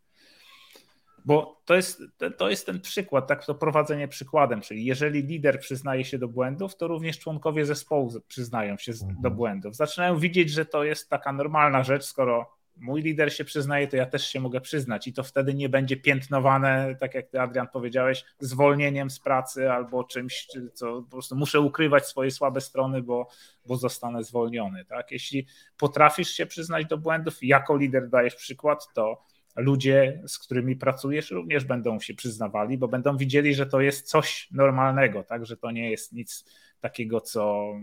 [1.24, 2.02] Bo to jest,
[2.36, 6.76] to jest ten przykład, tak to prowadzenie przykładem, czyli jeżeli lider przyznaje się do błędów,
[6.76, 9.16] to również członkowie zespołu przyznają się mhm.
[9.20, 9.76] do błędów.
[9.76, 14.06] Zaczynają widzieć, że to jest taka normalna rzecz, skoro mój lider się przyznaje, to ja
[14.06, 18.24] też się mogę przyznać i to wtedy nie będzie piętnowane, tak jak ty Adrian powiedziałeś,
[18.40, 23.28] zwolnieniem z pracy albo czymś, co po prostu muszę ukrywać swoje słabe strony, bo,
[23.66, 24.84] bo zostanę zwolniony.
[24.84, 25.10] Tak?
[25.10, 29.22] Jeśli potrafisz się przyznać do błędów, jako lider dajesz przykład, to
[29.58, 34.48] ludzie, z którymi pracujesz, również będą się przyznawali, bo będą widzieli, że to jest coś
[34.50, 35.46] normalnego, tak?
[35.46, 36.44] że to nie jest nic
[36.80, 37.74] takiego, co,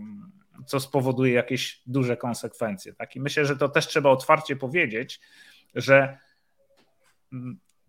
[0.66, 2.94] co spowoduje jakieś duże konsekwencje.
[2.94, 3.16] Tak?
[3.16, 5.20] I myślę, że to też trzeba otwarcie powiedzieć,
[5.74, 6.18] że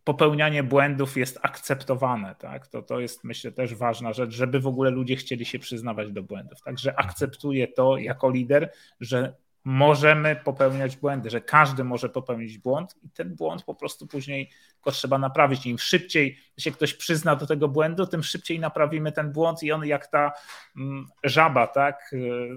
[0.03, 2.35] popełnianie błędów jest akceptowane.
[2.35, 2.67] Tak?
[2.67, 6.23] To, to jest, myślę, też ważna rzecz, żeby w ogóle ludzie chcieli się przyznawać do
[6.23, 6.61] błędów.
[6.61, 9.33] Także akceptuję to jako lider, że
[9.69, 14.49] możemy popełniać błędy, że każdy może popełnić błąd i ten błąd po prostu później
[14.83, 15.65] go trzeba naprawić.
[15.65, 19.85] Im szybciej się ktoś przyzna do tego błędu, tym szybciej naprawimy ten błąd i on
[19.85, 20.31] jak ta
[20.77, 22.49] mm, żaba, tak, y,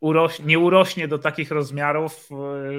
[0.00, 2.28] uroś, nie urośnie do takich rozmiarów,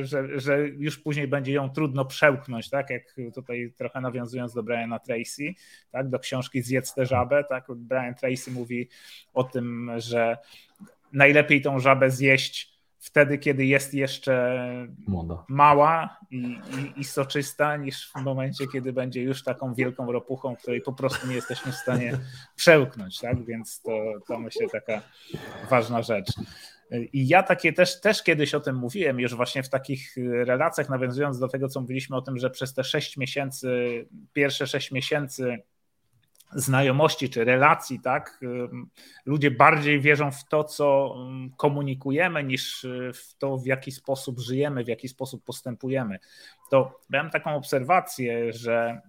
[0.01, 4.63] y, że, że już później będzie ją trudno przełknąć, tak, jak tutaj trochę nawiązując do
[4.63, 5.53] Briana Tracy,
[5.91, 8.89] tak, do książki Zjedz tę żabę, tak, Brian Tracy mówi
[9.33, 10.37] o tym, że
[11.13, 14.57] najlepiej tą żabę zjeść wtedy, kiedy jest jeszcze
[15.07, 15.45] Młoda.
[15.47, 20.81] mała i, i, i, soczysta, niż w momencie, kiedy będzie już taką wielką ropuchą, której
[20.81, 22.17] po prostu nie jesteśmy w stanie
[22.55, 23.19] przełknąć.
[23.19, 23.45] Tak?
[23.45, 23.91] Więc to,
[24.27, 25.01] to myślę taka
[25.69, 26.27] ważna rzecz.
[26.91, 31.39] I ja takie też, też kiedyś o tym mówiłem, już właśnie w takich relacjach, nawiązując
[31.39, 33.69] do tego, co mówiliśmy o tym, że przez te sześć miesięcy,
[34.33, 35.57] pierwsze sześć miesięcy
[36.55, 38.39] znajomości czy relacji, tak?
[39.25, 41.15] Ludzie bardziej wierzą w to, co
[41.57, 46.19] komunikujemy, niż w to, w jaki sposób żyjemy, w jaki sposób postępujemy.
[46.69, 49.01] To miałem taką obserwację, że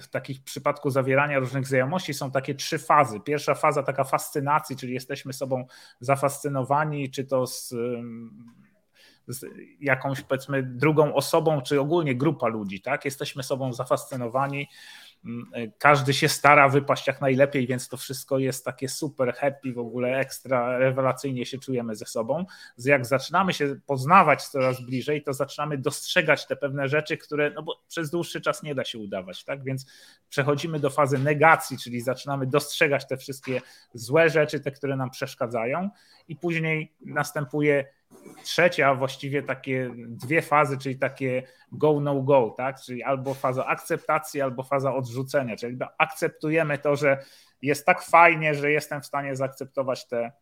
[0.00, 3.20] w takich przypadku zawierania różnych znajomości są takie trzy fazy.
[3.20, 5.66] Pierwsza faza taka fascynacji, czyli jesteśmy sobą
[6.00, 7.74] zafascynowani, czy to z
[9.28, 9.44] z
[9.80, 13.04] jakąś powiedzmy drugą osobą, czy ogólnie grupa ludzi, tak?
[13.04, 14.68] Jesteśmy sobą zafascynowani,
[15.78, 20.18] każdy się stara wypaść jak najlepiej, więc to wszystko jest takie super happy, w ogóle
[20.18, 22.44] ekstra rewelacyjnie się czujemy ze sobą.
[22.78, 27.82] Jak zaczynamy się poznawać coraz bliżej, to zaczynamy dostrzegać te pewne rzeczy, które, no bo
[27.88, 29.64] przez dłuższy czas nie da się udawać, tak?
[29.64, 29.86] Więc
[30.28, 33.60] przechodzimy do fazy negacji, czyli zaczynamy dostrzegać te wszystkie
[33.94, 35.90] złe rzeczy, te, które nam przeszkadzają,
[36.28, 37.97] i później następuje
[38.42, 41.42] trzecia, właściwie takie dwie fazy, czyli takie
[41.72, 42.80] go, no go, tak?
[42.80, 47.24] Czyli albo faza akceptacji, albo faza odrzucenia, czyli akceptujemy to, że
[47.62, 50.32] jest tak fajnie, że jestem w stanie zaakceptować te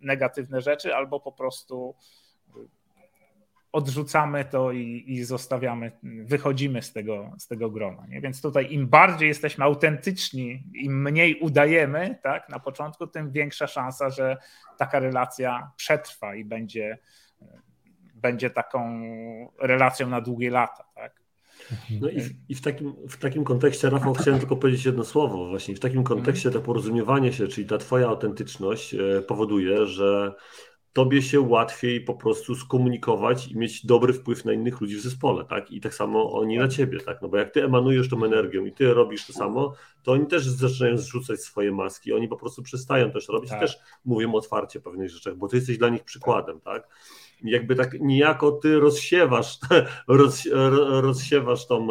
[0.00, 1.94] negatywne rzeczy, albo po prostu
[3.74, 8.06] odrzucamy to i, i zostawiamy, wychodzimy z tego, z tego grona.
[8.06, 8.20] Nie?
[8.20, 14.10] Więc tutaj im bardziej jesteśmy autentyczni, im mniej udajemy tak, na początku, tym większa szansa,
[14.10, 14.36] że
[14.78, 16.98] taka relacja przetrwa i będzie,
[18.14, 19.00] będzie taką
[19.60, 20.84] relacją na długie lata.
[20.94, 21.20] Tak?
[22.00, 25.48] No i, w, i w, takim, w takim kontekście, Rafał, chciałem tylko powiedzieć jedno słowo.
[25.48, 30.34] Właśnie w takim kontekście to porozumiewanie się, czyli ta Twoja autentyczność e, powoduje, że
[30.94, 35.44] tobie się łatwiej po prostu skomunikować i mieć dobry wpływ na innych ludzi w zespole,
[35.44, 35.70] tak?
[35.70, 37.22] I tak samo oni na ciebie, tak?
[37.22, 40.46] No bo jak ty emanujesz tą energią i ty robisz to samo, to oni też
[40.46, 43.58] zaczynają zrzucać swoje maski, oni po prostu przestają też robić tak.
[43.58, 46.88] i też mówią otwarcie o pewnych rzeczach, bo ty jesteś dla nich przykładem, tak?
[47.42, 49.58] Jakby tak niejako ty rozsiewasz,
[50.08, 50.48] roz,
[50.88, 51.88] rozsiewasz tą,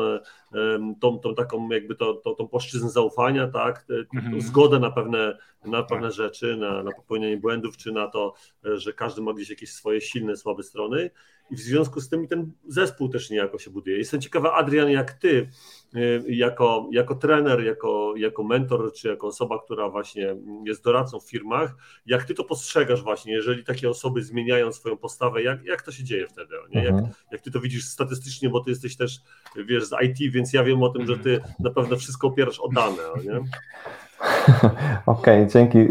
[0.99, 4.41] tą, tą taką jakby to, to, tą płaszczyznę zaufania, tak, mhm.
[4.41, 6.15] zgodę na pewne, na pewne tak.
[6.15, 10.37] rzeczy, na, na popełnianie błędów, czy na to, że każdy ma gdzieś jakieś swoje silne,
[10.37, 11.09] słabe strony
[11.51, 13.97] i w związku z tym ten zespół też niejako się buduje.
[13.97, 15.49] Jestem ciekawa, Adrian, jak ty,
[16.27, 21.75] jako, jako trener, jako, jako mentor, czy jako osoba, która właśnie jest doradcą w firmach,
[22.05, 26.03] jak ty to postrzegasz właśnie, jeżeli takie osoby zmieniają swoją postawę, jak, jak to się
[26.03, 26.55] dzieje wtedy?
[26.71, 26.83] Nie?
[26.83, 27.11] Jak, mhm.
[27.31, 29.19] jak ty to widzisz statystycznie, bo ty jesteś też,
[29.55, 32.69] wiesz, z IT, więc ja wiem o tym, że ty na pewno wszystko opierasz o
[32.69, 33.39] dane, nie?
[35.05, 35.77] Okej, okay, dzięki.
[35.77, 35.87] Y,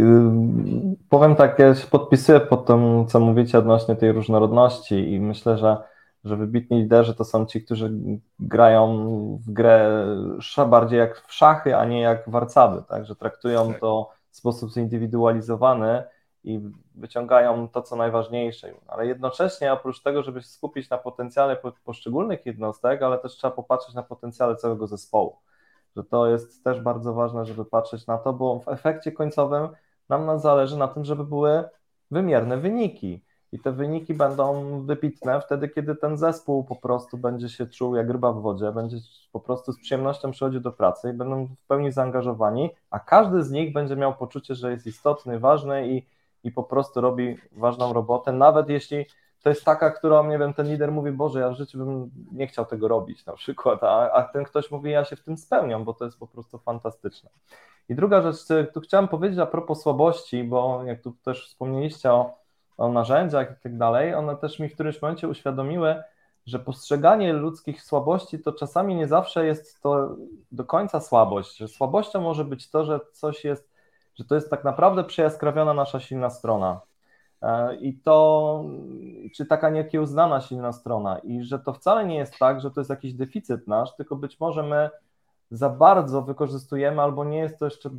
[1.09, 5.77] powiem tak, ja się podpisuję pod tym, co mówicie odnośnie tej różnorodności i myślę, że,
[6.25, 7.93] że wybitni liderzy to są ci, którzy
[8.39, 9.07] grają
[9.47, 10.07] w grę
[10.69, 13.07] bardziej jak w szachy, a nie jak warcaby, tak?
[13.07, 13.81] że traktują tak.
[13.81, 16.03] to w sposób zindywidualizowany
[16.45, 16.61] i
[16.95, 18.75] wyciągają to, co najważniejsze.
[18.89, 23.95] Ale jednocześnie, oprócz tego, żeby się skupić na potencjale poszczególnych jednostek, ale też trzeba popatrzeć
[23.95, 25.37] na potencjale całego zespołu
[25.97, 29.69] że to jest też bardzo ważne, żeby patrzeć na to, bo w efekcie końcowym
[30.09, 31.65] nam zależy na tym, żeby były
[32.11, 33.25] wymierne wyniki.
[33.53, 38.11] I te wyniki będą wybitne wtedy, kiedy ten zespół po prostu będzie się czuł jak
[38.11, 38.97] ryba w wodzie, będzie
[39.33, 43.51] po prostu z przyjemnością przychodził do pracy i będą w pełni zaangażowani, a każdy z
[43.51, 46.07] nich będzie miał poczucie, że jest istotny, ważny i,
[46.45, 49.07] i po prostu robi ważną robotę, nawet jeśli
[49.43, 52.47] to jest taka, którą, nie wiem, ten lider mówi, Boże, ja w życiu bym nie
[52.47, 55.85] chciał tego robić na przykład, a, a ten ktoś mówi, ja się w tym spełniam,
[55.85, 57.31] bo to jest po prostu fantastyczne.
[57.89, 58.37] I druga rzecz,
[58.75, 62.42] tu chciałem powiedzieć a propos słabości, bo jak tu też wspomnieliście o,
[62.77, 66.03] o narzędziach i tak dalej, one też mi w którymś momencie uświadomiły,
[66.47, 70.17] że postrzeganie ludzkich słabości to czasami nie zawsze jest to
[70.53, 73.71] do końca słabość, że słabością może być to, że coś jest,
[74.15, 76.81] że to jest tak naprawdę przejaskrawiona nasza silna strona,
[77.43, 78.65] E, I to,
[79.37, 82.91] czy taka niekiełznana silna strona, i że to wcale nie jest tak, że to jest
[82.91, 84.91] jakiś deficyt nasz, tylko być może my
[85.51, 87.91] za bardzo wykorzystujemy, albo nie jest to jeszcze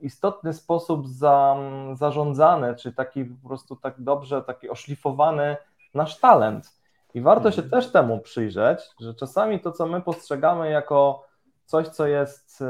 [0.00, 1.56] istotny sposób za,
[1.94, 5.56] zarządzany, czy taki po prostu tak dobrze, taki oszlifowany
[5.94, 6.78] nasz talent.
[7.14, 11.24] I warto się też temu przyjrzeć, że czasami to, co my postrzegamy jako
[11.64, 12.64] coś, co jest,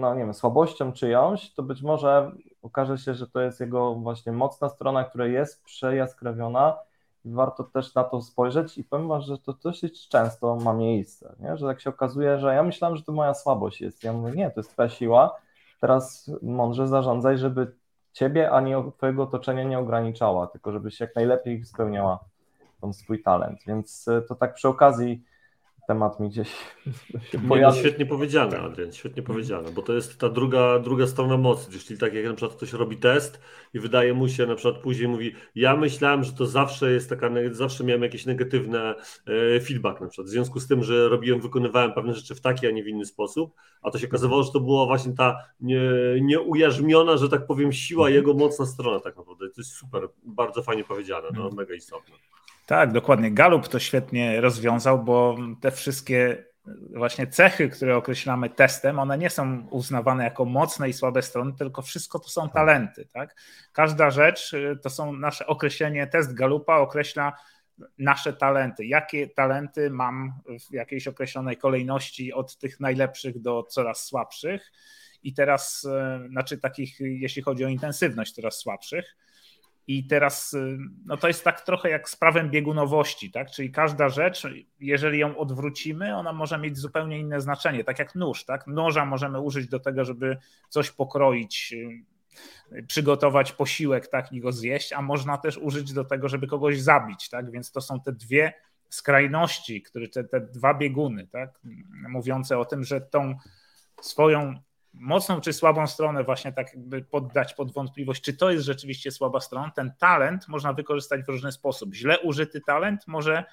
[0.00, 2.32] no nie wiem, słabością czyjąś, to być może
[2.62, 6.78] okaże się, że to jest jego właśnie mocna strona, która jest przejaskrawiona
[7.24, 11.34] i warto też na to spojrzeć i powiem Wam, że to dosyć często ma miejsce,
[11.40, 11.56] nie?
[11.56, 14.04] że tak się okazuje, że ja myślałem, że to moja słabość jest.
[14.04, 15.36] Ja mówię, nie, to jest Twoja siła,
[15.84, 17.72] teraz mądrze zarządzaj, żeby
[18.12, 22.24] Ciebie ani Twojego otoczenia nie ograniczała, tylko żebyś jak najlepiej spełniała
[22.80, 23.58] ten swój talent.
[23.66, 25.22] Więc e, to tak przy okazji
[25.86, 26.48] temat mi gdzieś
[27.32, 27.80] się pojawił.
[27.80, 32.14] świetnie powiedziane, Adrian, świetnie powiedziane, bo to jest ta druga, druga strona mocy, jeśli tak
[32.14, 33.40] jak na przykład ktoś robi test
[33.74, 37.30] i wydaje mu się, na przykład później mówi, ja myślałem, że to zawsze jest taka,
[37.50, 38.94] zawsze miałem jakieś negatywne
[39.56, 42.66] e, feedback na przykład, w związku z tym, że robiłem, wykonywałem pewne rzeczy w taki,
[42.66, 45.80] a nie w inny sposób, a to się okazywało, że to była właśnie ta nie,
[46.20, 48.14] nieujarzmiona, że tak powiem, siła, mhm.
[48.14, 51.54] jego mocna strona tak naprawdę, to jest super, bardzo fajnie powiedziane, no, mhm.
[51.54, 52.14] mega istotne.
[52.66, 53.32] Tak, dokładnie.
[53.32, 56.44] Galup to świetnie rozwiązał, bo te wszystkie
[56.96, 61.82] właśnie cechy, które określamy testem, one nie są uznawane jako mocne i słabe strony, tylko
[61.82, 62.52] wszystko to są tak.
[62.52, 63.06] talenty.
[63.12, 63.34] Tak?
[63.72, 67.32] Każda rzecz y, to są nasze określenie, test Galupa określa
[67.98, 68.86] nasze talenty.
[68.86, 70.32] Jakie talenty mam
[70.70, 74.72] w jakiejś określonej kolejności od tych najlepszych do coraz słabszych
[75.22, 75.84] i teraz,
[76.24, 79.16] y, znaczy takich, jeśli chodzi o intensywność, coraz słabszych.
[79.86, 83.50] I teraz y, no to jest tak trochę jak z prawem biegunowości, tak?
[83.50, 84.46] Czyli każda rzecz,
[84.80, 88.66] jeżeli ją odwrócimy, ona może mieć zupełnie inne znaczenie, tak jak nóż, tak?
[88.66, 90.36] Noża możemy użyć do tego, żeby
[90.68, 91.74] coś pokroić,
[92.72, 96.80] y, przygotować posiłek, tak, i go zjeść, a można też użyć do tego, żeby kogoś
[96.80, 97.50] zabić, tak?
[97.50, 98.52] Więc to są te dwie
[98.88, 101.60] skrajności, które te, te dwa bieguny, tak?
[102.08, 103.34] Mówiące o tym, że tą
[104.00, 104.54] swoją
[104.94, 109.40] mocną czy słabą stronę właśnie tak jakby poddać pod wątpliwość, czy to jest rzeczywiście słaba
[109.40, 109.70] strona.
[109.70, 111.94] Ten talent można wykorzystać w różny sposób.
[111.94, 113.44] Źle użyty talent może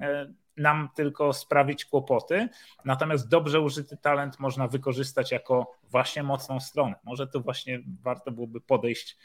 [0.00, 2.48] e, nam tylko sprawić kłopoty,
[2.84, 6.94] natomiast dobrze użyty talent można wykorzystać jako właśnie mocną stronę.
[7.04, 9.18] Może to właśnie warto byłoby podejść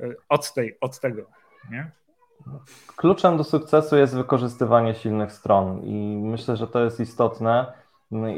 [0.00, 1.26] e, od, tej, od tego.
[1.70, 1.90] Nie?
[2.96, 7.81] Kluczem do sukcesu jest wykorzystywanie silnych stron i myślę, że to jest istotne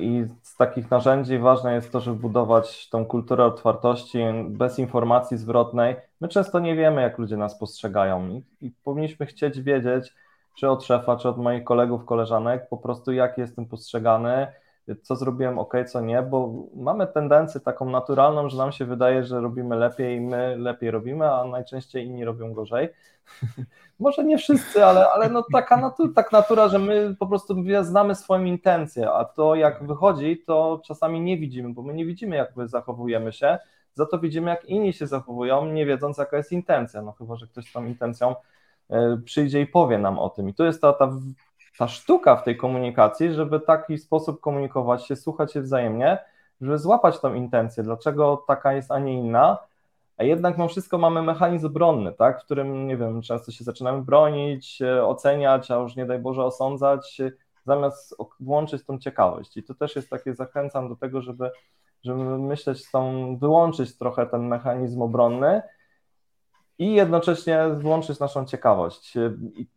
[0.01, 4.19] I z takich narzędzi ważne jest to, żeby budować tą kulturę otwartości
[4.49, 5.97] bez informacji zwrotnej.
[6.21, 10.15] My często nie wiemy, jak ludzie nas postrzegają i, i powinniśmy chcieć wiedzieć,
[10.59, 14.47] czy od szefa, czy od moich kolegów, koleżanek, po prostu jak jestem postrzegany,
[15.03, 19.41] co zrobiłem ok, co nie, bo mamy tendencję taką naturalną, że nam się wydaje, że
[19.41, 22.89] robimy lepiej, my lepiej robimy, a najczęściej inni robią gorzej.
[24.01, 28.15] Może nie wszyscy, ale, ale no taka natura, tak natura, że my po prostu znamy
[28.15, 32.57] swoją intencję, a to jak wychodzi, to czasami nie widzimy, bo my nie widzimy, jak
[32.57, 33.59] my zachowujemy się,
[33.95, 37.03] za to widzimy, jak inni się zachowują, nie wiedząc, jaka jest intencja.
[37.03, 38.35] No chyba, że ktoś z tą intencją
[38.91, 40.49] e, przyjdzie i powie nam o tym.
[40.49, 41.13] I to jest ta, ta,
[41.79, 46.19] ta sztuka w tej komunikacji, żeby taki sposób komunikować się, słuchać się wzajemnie,
[46.61, 49.59] żeby złapać tą intencję, dlaczego taka jest, a nie inna.
[50.17, 54.03] A jednak mimo wszystko mamy mechanizm obronny, tak, w którym, nie wiem, często się zaczynamy
[54.03, 57.19] bronić, e, oceniać, a już nie daj Boże osądzać,
[57.67, 59.57] zamiast włączyć tą ciekawość.
[59.57, 61.51] I to też jest takie, zachęcam do tego, żeby
[62.05, 65.63] żeby myśleć tą, wyłączyć trochę ten mechanizm obronny
[66.79, 69.15] i jednocześnie włączyć naszą ciekawość.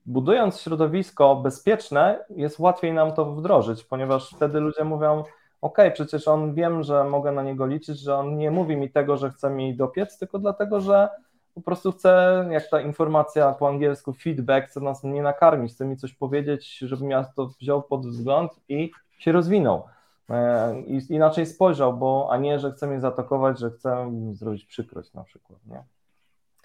[0.05, 5.23] Budując środowisko bezpieczne, jest łatwiej nam to wdrożyć, ponieważ wtedy ludzie mówią,
[5.61, 9.17] ok, przecież on wiem, że mogę na niego liczyć, że on nie mówi mi tego,
[9.17, 11.09] że chce mi dopiec, tylko dlatego, że
[11.53, 15.97] po prostu chce, jak ta informacja po angielsku feedback, chce nas nie nakarmić, chce mi
[15.97, 19.83] coś powiedzieć, żebym ja to wziął pod wzgląd i się rozwinął.
[20.29, 24.65] E, i inaczej spojrzał, bo a nie, że chce mnie zaatakować, że chce mi zrobić
[24.65, 25.83] przykrość na przykład, nie?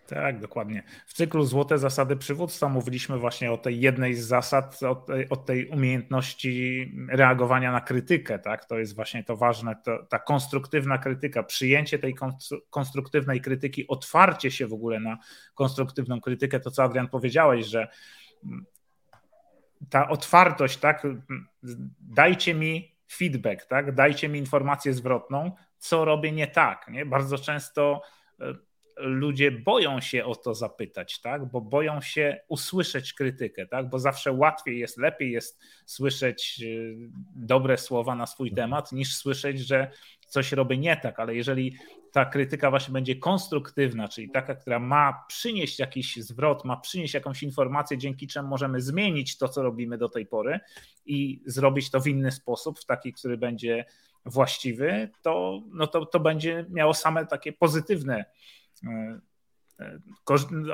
[0.06, 0.82] Tak, dokładnie.
[1.06, 5.36] W cyklu Złote Zasady Przywództwa mówiliśmy właśnie o tej jednej z zasad, o tej, o
[5.36, 8.38] tej umiejętności reagowania na krytykę.
[8.38, 8.64] Tak?
[8.64, 12.14] To jest właśnie to ważne, to, ta konstruktywna krytyka, przyjęcie tej
[12.70, 15.18] konstruktywnej krytyki, otwarcie się w ogóle na
[15.54, 16.60] konstruktywną krytykę.
[16.60, 17.88] To, co Adrian powiedziałeś, że
[19.90, 21.06] ta otwartość, tak,
[22.00, 23.94] dajcie mi feedback, tak?
[23.94, 26.88] Dajcie mi informację zwrotną, co robię nie tak.
[26.88, 27.06] Nie?
[27.06, 28.02] Bardzo często
[28.96, 31.50] ludzie boją się o to zapytać, tak?
[31.50, 33.88] bo boją się usłyszeć krytykę, tak?
[33.88, 36.66] bo zawsze łatwiej jest, lepiej jest słyszeć e,
[37.36, 39.90] dobre słowa na swój temat, niż słyszeć, że
[40.26, 41.76] coś robię nie tak, ale jeżeli
[42.12, 47.42] ta krytyka właśnie będzie konstruktywna, czyli taka, która ma przynieść jakiś zwrot, ma przynieść jakąś
[47.42, 50.60] informację, dzięki czemu możemy zmienić to, co robimy do tej pory
[51.06, 53.84] i zrobić to w inny sposób, w taki, który będzie
[54.26, 58.24] właściwy, to, no to, to będzie miało same takie pozytywne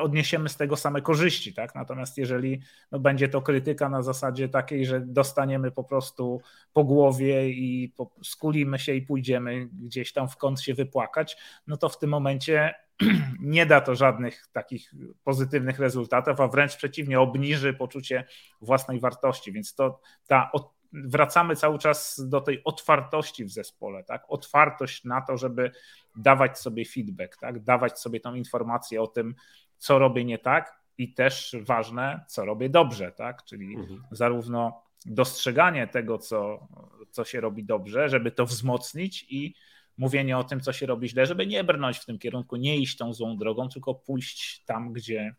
[0.00, 1.74] odniesiemy z tego same korzyści, tak?
[1.74, 2.60] Natomiast jeżeli
[2.92, 6.40] no, będzie to krytyka na zasadzie takiej, że dostaniemy po prostu
[6.72, 11.36] po głowie i po, skulimy się i pójdziemy gdzieś tam w kąt się wypłakać,
[11.66, 12.74] no to w tym momencie
[13.40, 14.94] nie da to żadnych takich
[15.24, 18.24] pozytywnych rezultatów, a wręcz przeciwnie, obniży poczucie
[18.60, 19.52] własnej wartości.
[19.52, 20.50] Więc to ta
[20.92, 24.24] wracamy cały czas do tej otwartości w zespole, tak?
[24.28, 25.70] Otwartość na to, żeby
[26.16, 27.64] dawać sobie feedback, tak?
[27.64, 29.34] Dawać sobie tą informację o tym,
[29.78, 33.44] co robię nie tak i też ważne, co robię dobrze, tak?
[33.44, 34.02] Czyli mhm.
[34.10, 36.68] zarówno dostrzeganie tego, co,
[37.10, 39.54] co się robi dobrze, żeby to wzmocnić i
[39.98, 42.96] mówienie o tym, co się robi źle, żeby nie brnąć w tym kierunku, nie iść
[42.96, 45.34] tą złą drogą, tylko pójść tam, gdzie,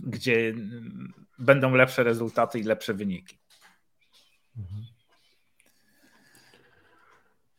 [0.00, 0.54] gdzie
[1.38, 3.41] będą lepsze rezultaty i lepsze wyniki.
[4.58, 4.86] Mhm.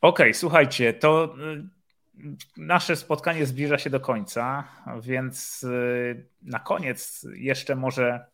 [0.02, 4.68] Okej, okay, słuchajcie, to y, nasze spotkanie zbliża się do końca,
[5.02, 8.26] więc y, na koniec jeszcze może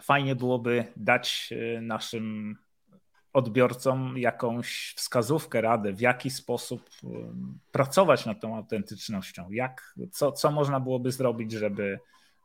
[0.00, 2.56] fajnie byłoby dać y, naszym
[3.32, 6.90] odbiorcom jakąś wskazówkę, radę, w jaki sposób
[7.72, 11.98] pracować nad tą autentycznością, jak, co, co można byłoby zrobić, żeby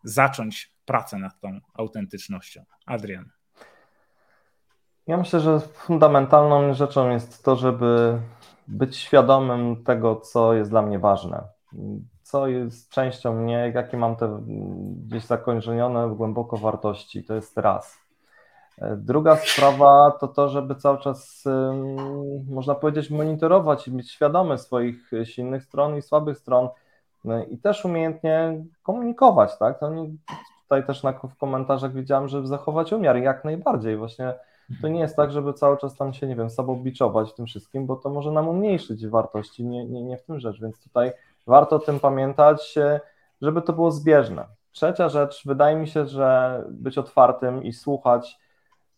[0.03, 2.65] zacząć pracę nad tą autentycznością.
[2.85, 3.38] Adrian.
[5.09, 8.19] Ja myślę, że fundamentalną rzeczą jest to, żeby
[8.67, 11.43] być świadomym tego, co jest dla mnie ważne,
[12.21, 14.39] co jest częścią mnie, jakie mam te
[15.07, 17.23] gdzieś zakończone głęboko wartości.
[17.23, 17.97] To jest raz.
[18.97, 21.43] Druga sprawa to to, żeby cały czas,
[22.49, 26.69] można powiedzieć, monitorować i być świadomy swoich silnych stron i słabych stron
[27.49, 29.79] i też umiejętnie komunikować, tak?
[29.79, 29.91] To
[30.63, 33.97] tutaj też na, w komentarzach widziałem, żeby zachować umiar jak najbardziej.
[33.97, 34.33] Właśnie
[34.81, 37.85] to nie jest tak, żeby cały czas tam się, nie wiem, sabobiczować w tym wszystkim,
[37.85, 41.11] bo to może nam umniejszyć wartości, nie, nie, nie w tym rzecz, więc tutaj
[41.47, 42.75] warto o tym pamiętać,
[43.41, 44.45] żeby to było zbieżne.
[44.71, 48.39] Trzecia rzecz, wydaje mi się, że być otwartym i słuchać,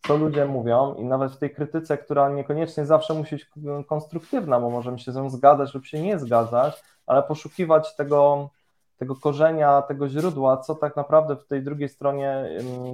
[0.08, 3.48] co ludzie mówią i nawet w tej krytyce, która niekoniecznie zawsze musi być
[3.88, 8.50] konstruktywna, bo możemy się z nią zgadzać lub się nie zgadzać, ale poszukiwać tego
[9.02, 12.46] tego korzenia, tego źródła, co tak naprawdę w tej drugiej stronie,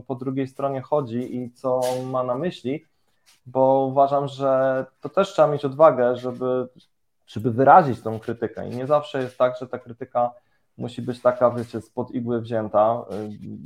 [0.07, 2.85] po drugiej stronie chodzi i co ma na myśli,
[3.45, 6.67] bo uważam, że to też trzeba mieć odwagę, żeby,
[7.27, 10.31] żeby wyrazić tą krytykę i nie zawsze jest tak, że ta krytyka
[10.77, 13.05] musi być taka, wiecie, spod igły wzięta.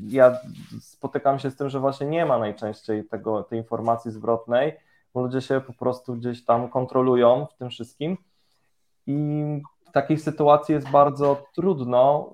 [0.08, 0.40] Ja
[0.82, 4.78] spotykam się z tym, że właśnie nie ma najczęściej tego, tej informacji zwrotnej,
[5.14, 8.18] bo ludzie się po prostu gdzieś tam kontrolują w tym wszystkim
[9.08, 9.62] i
[9.92, 12.34] takiej sytuacji jest bardzo trudno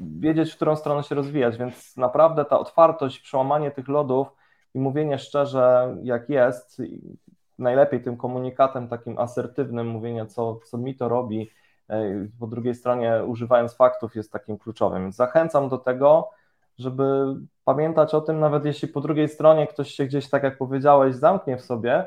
[0.00, 4.28] wiedzieć, w którą stronę się rozwijać, więc naprawdę ta otwartość, przełamanie tych lodów
[4.74, 6.82] i mówienie szczerze, jak jest,
[7.58, 11.50] najlepiej tym komunikatem takim asertywnym, mówienie, co, co mi to robi,
[11.88, 15.12] e, po drugiej stronie używając faktów jest takim kluczowym.
[15.12, 16.30] Zachęcam do tego,
[16.78, 17.34] żeby
[17.64, 21.56] pamiętać o tym, nawet jeśli po drugiej stronie ktoś się gdzieś, tak jak powiedziałeś, zamknie
[21.56, 22.06] w sobie,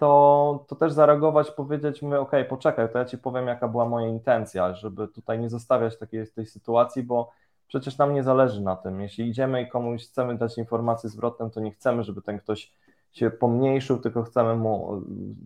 [0.00, 4.08] to, to też zareagować, powiedzieć, mówię, ok, poczekaj, to ja Ci powiem, jaka była moja
[4.08, 7.30] intencja, żeby tutaj nie zostawiać takiej tej sytuacji, bo
[7.66, 9.00] przecież nam nie zależy na tym.
[9.00, 12.72] Jeśli idziemy i komuś chcemy dać informację zwrotną, to nie chcemy, żeby ten ktoś
[13.12, 15.02] się pomniejszył, tylko chcemy mu,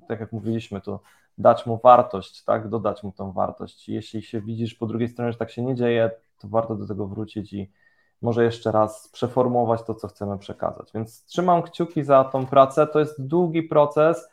[0.09, 1.01] tak jak mówiliśmy, to
[1.39, 3.89] dać mu wartość, tak, dodać mu tą wartość.
[3.89, 7.07] Jeśli się widzisz po drugiej stronie, że tak się nie dzieje, to warto do tego
[7.07, 7.71] wrócić i
[8.23, 10.93] może jeszcze raz przeformułować to, co chcemy przekazać.
[10.95, 12.87] Więc trzymam kciuki za tą pracę.
[12.87, 14.29] To jest długi proces,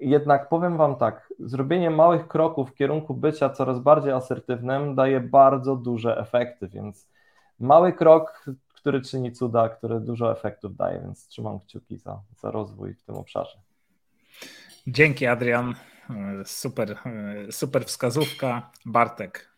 [0.00, 5.76] jednak powiem Wam tak, zrobienie małych kroków w kierunku bycia coraz bardziej asertywnym daje bardzo
[5.76, 7.08] duże efekty, więc
[7.60, 12.94] mały krok, który czyni cuda, który dużo efektów daje, więc trzymam kciuki za, za rozwój
[12.94, 13.58] w tym obszarze.
[14.86, 15.74] Dzięki Adrian,
[16.44, 16.98] super,
[17.50, 18.70] super wskazówka.
[18.86, 19.53] Bartek,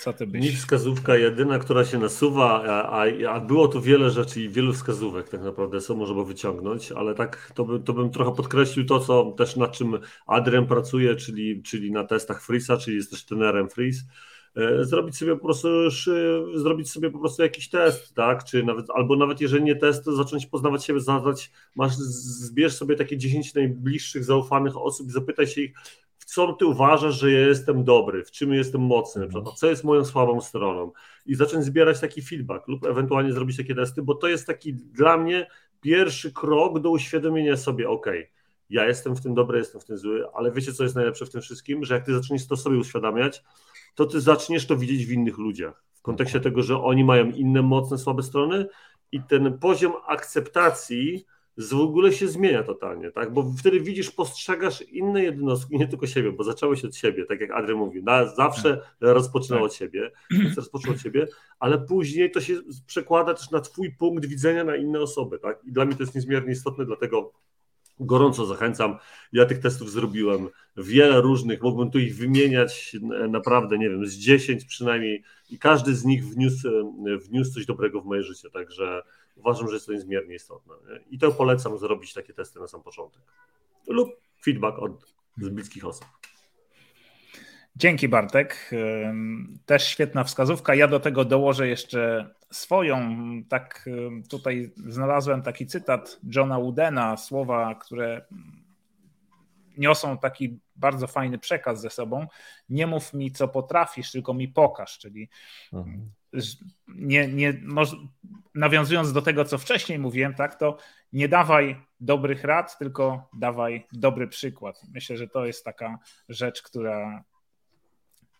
[0.00, 0.42] co ty byś?
[0.42, 5.28] Mi wskazówka jedyna, która się nasuwa, a, a, było tu wiele rzeczy i wielu wskazówek
[5.28, 9.24] tak naprawdę, co można wyciągnąć, ale tak to, by, to bym trochę podkreślił to, co
[9.24, 14.02] też nad czym Adrian pracuje, czyli, czyli na testach Freeza, czyli jest też trenerem Freeze
[14.80, 15.68] zrobić sobie po prostu
[16.54, 18.44] zrobić sobie po prostu jakiś test, tak?
[18.44, 22.96] Czy nawet, albo nawet jeżeli nie test, to zacząć poznawać siebie, zadać, masz, zbierz sobie
[22.96, 25.72] takie 10 najbliższych, zaufanych osób i zapytaj się ich,
[26.26, 29.44] co ty uważasz, że ja jestem dobry, w czym jestem mocny, mhm.
[29.56, 30.92] co jest moją słabą stroną
[31.26, 35.16] i zacząć zbierać taki feedback lub ewentualnie zrobić takie testy, bo to jest taki dla
[35.16, 35.46] mnie
[35.80, 38.06] pierwszy krok do uświadomienia sobie, ok,
[38.70, 41.30] ja jestem w tym dobry, jestem w tym zły, ale wiecie, co jest najlepsze w
[41.30, 41.84] tym wszystkim?
[41.84, 43.42] Że jak ty zaczniesz to sobie uświadamiać,
[43.94, 45.84] to ty zaczniesz to widzieć w innych ludziach.
[45.94, 46.52] W kontekście mhm.
[46.52, 48.66] tego, że oni mają inne mocne, słabe strony
[49.12, 53.32] i ten poziom akceptacji w ogóle się zmienia totalnie, tak?
[53.32, 57.40] Bo wtedy widzisz, postrzegasz inne jednostki, nie tylko siebie, bo zaczęło się od siebie, tak
[57.40, 58.86] jak Adrian mówił, na, zawsze tak.
[59.00, 59.72] rozpoczynało tak.
[59.72, 60.10] od siebie,
[60.56, 61.26] rozpoczęło od siebie,
[61.58, 62.54] ale później to się
[62.86, 65.64] przekłada też na twój punkt widzenia na inne osoby, tak?
[65.64, 67.32] I dla mnie to jest niezmiernie istotne, dlatego
[68.06, 68.98] gorąco zachęcam.
[69.32, 72.96] Ja tych testów zrobiłem wiele różnych, mógłbym tu ich wymieniać
[73.28, 76.68] naprawdę, nie wiem, z 10 przynajmniej i każdy z nich wniósł,
[77.28, 79.02] wniósł coś dobrego w moje życie, także
[79.36, 80.74] uważam, że jest to niezmiernie istotne.
[81.10, 83.22] I to polecam zrobić takie testy na sam początek.
[83.88, 84.08] Lub
[84.44, 86.06] feedback od bliskich osób.
[87.76, 88.70] Dzięki Bartek.
[89.66, 90.74] Też świetna wskazówka.
[90.74, 93.16] Ja do tego dołożę jeszcze swoją.
[93.48, 93.88] Tak
[94.30, 98.24] tutaj znalazłem taki cytat Johna Woodena, słowa, które
[99.78, 102.26] niosą taki bardzo fajny przekaz ze sobą.
[102.68, 105.28] Nie mów mi, co potrafisz, tylko mi pokaż, czyli
[105.72, 106.10] mhm.
[106.88, 107.54] nie, nie,
[108.54, 110.76] nawiązując do tego, co wcześniej mówiłem, tak, to
[111.12, 114.82] nie dawaj dobrych rad, tylko dawaj dobry przykład.
[114.92, 115.98] Myślę, że to jest taka
[116.28, 117.24] rzecz, która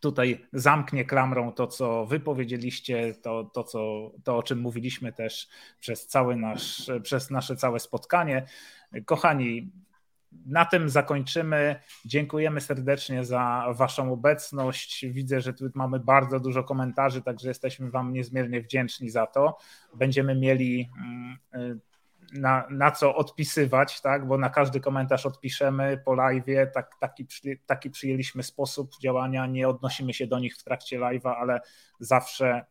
[0.01, 5.49] tutaj zamknie klamrą to, co wy powiedzieliście, to, to, co, to o czym mówiliśmy też
[5.81, 8.47] przez, cały nasz, przez nasze całe spotkanie.
[9.05, 9.73] Kochani,
[10.47, 11.77] na tym zakończymy.
[12.05, 15.07] Dziękujemy serdecznie za Waszą obecność.
[15.07, 19.57] Widzę, że tu mamy bardzo dużo komentarzy, także jesteśmy Wam niezmiernie wdzięczni za to.
[19.95, 21.90] Będziemy mieli mm, y,
[22.33, 24.27] na, na co odpisywać, tak?
[24.27, 26.45] bo na każdy komentarz odpiszemy po live.
[26.75, 27.27] Tak, taki,
[27.67, 29.47] taki przyjęliśmy sposób działania.
[29.47, 31.61] Nie odnosimy się do nich w trakcie live'a, ale
[32.01, 32.65] zawsze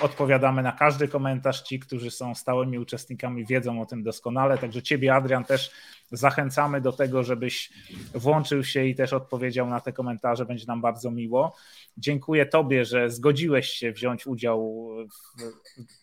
[0.00, 1.62] odpowiadamy na każdy komentarz.
[1.62, 4.58] Ci, którzy są stałymi uczestnikami, wiedzą o tym doskonale.
[4.58, 5.70] Także Ciebie, Adrian, też
[6.12, 7.72] zachęcamy do tego, żebyś
[8.14, 10.46] włączył się i też odpowiedział na te komentarze.
[10.46, 11.56] Będzie nam bardzo miło.
[11.96, 15.42] Dziękuję Tobie, że zgodziłeś się wziąć udział w,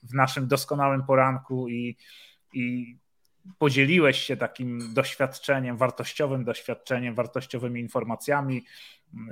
[0.10, 1.98] w naszym doskonałym poranku i,
[2.58, 2.98] i
[3.58, 8.66] podzieliłeś się takim doświadczeniem, wartościowym doświadczeniem, wartościowymi informacjami.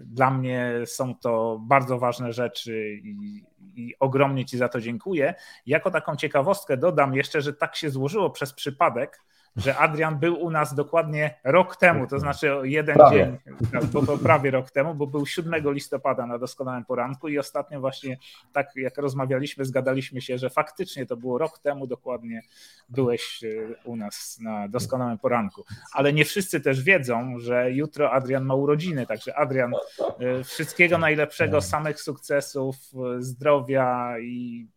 [0.05, 3.43] Dla mnie są to bardzo ważne rzeczy i,
[3.75, 5.33] i, ogromnie Ci za to dziękuję.
[5.65, 9.21] Jako taką ciekawostkę dodam jeszcze, że tak się złożyło przez przypadek,
[9.55, 13.17] że Adrian był u nas dokładnie rok temu, to znaczy jeden prawie.
[13.17, 17.79] dzień, tak, bo prawie rok temu, bo był 7 listopada na doskonałym poranku i ostatnio
[17.79, 18.17] właśnie
[18.53, 22.41] tak jak rozmawialiśmy, zgadaliśmy się, że faktycznie to było rok temu dokładnie
[22.89, 23.47] byłeś e,
[23.83, 25.63] u nas na doskonałym poranku.
[25.93, 29.73] Ale nie wszyscy też wiedzą, że jutro Adrian ma urodziny, także Adrian,
[30.19, 32.75] e, wszystkiego najlepszego, samych sukcesów,
[33.19, 34.67] zdrowia i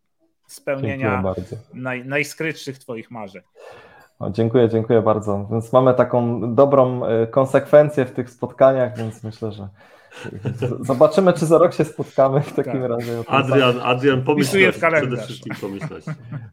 [0.47, 1.23] spełnienia
[1.73, 3.41] naj, najskrytszych Twoich marzeń.
[4.19, 5.47] O, dziękuję, dziękuję bardzo.
[5.51, 9.67] Więc mamy taką dobrą e, konsekwencję w tych spotkaniach, więc myślę, że
[10.81, 12.89] zobaczymy, czy za rok się spotkamy w takim tak.
[12.89, 13.23] razie.
[13.27, 16.05] Adrian, Adrian, pomyśleć, przede wszystkim pomyśleć.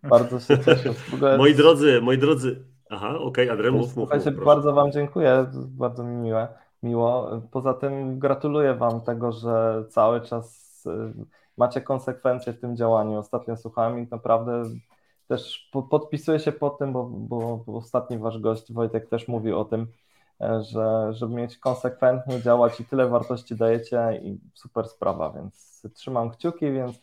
[0.03, 0.91] bardzo się cieszę.
[1.39, 6.05] Moi drodzy, moi drodzy, aha, okej, okay, Adrian, mów, mów, mów Bardzo Wam dziękuję, bardzo
[6.05, 6.49] mi miłe,
[6.83, 7.31] miło.
[7.51, 11.13] Poza tym gratuluję Wam tego, że cały czas e,
[11.57, 13.19] macie konsekwencje w tym działaniu.
[13.19, 14.63] Ostatnio słuchałem i naprawdę
[15.29, 19.87] też podpisuję się pod tym, bo, bo, ostatni wasz gość Wojtek też mówił o tym,
[20.41, 26.31] e, że żeby mieć konsekwentnie działać i tyle wartości dajecie i super sprawa, więc trzymam
[26.31, 27.01] kciuki, więc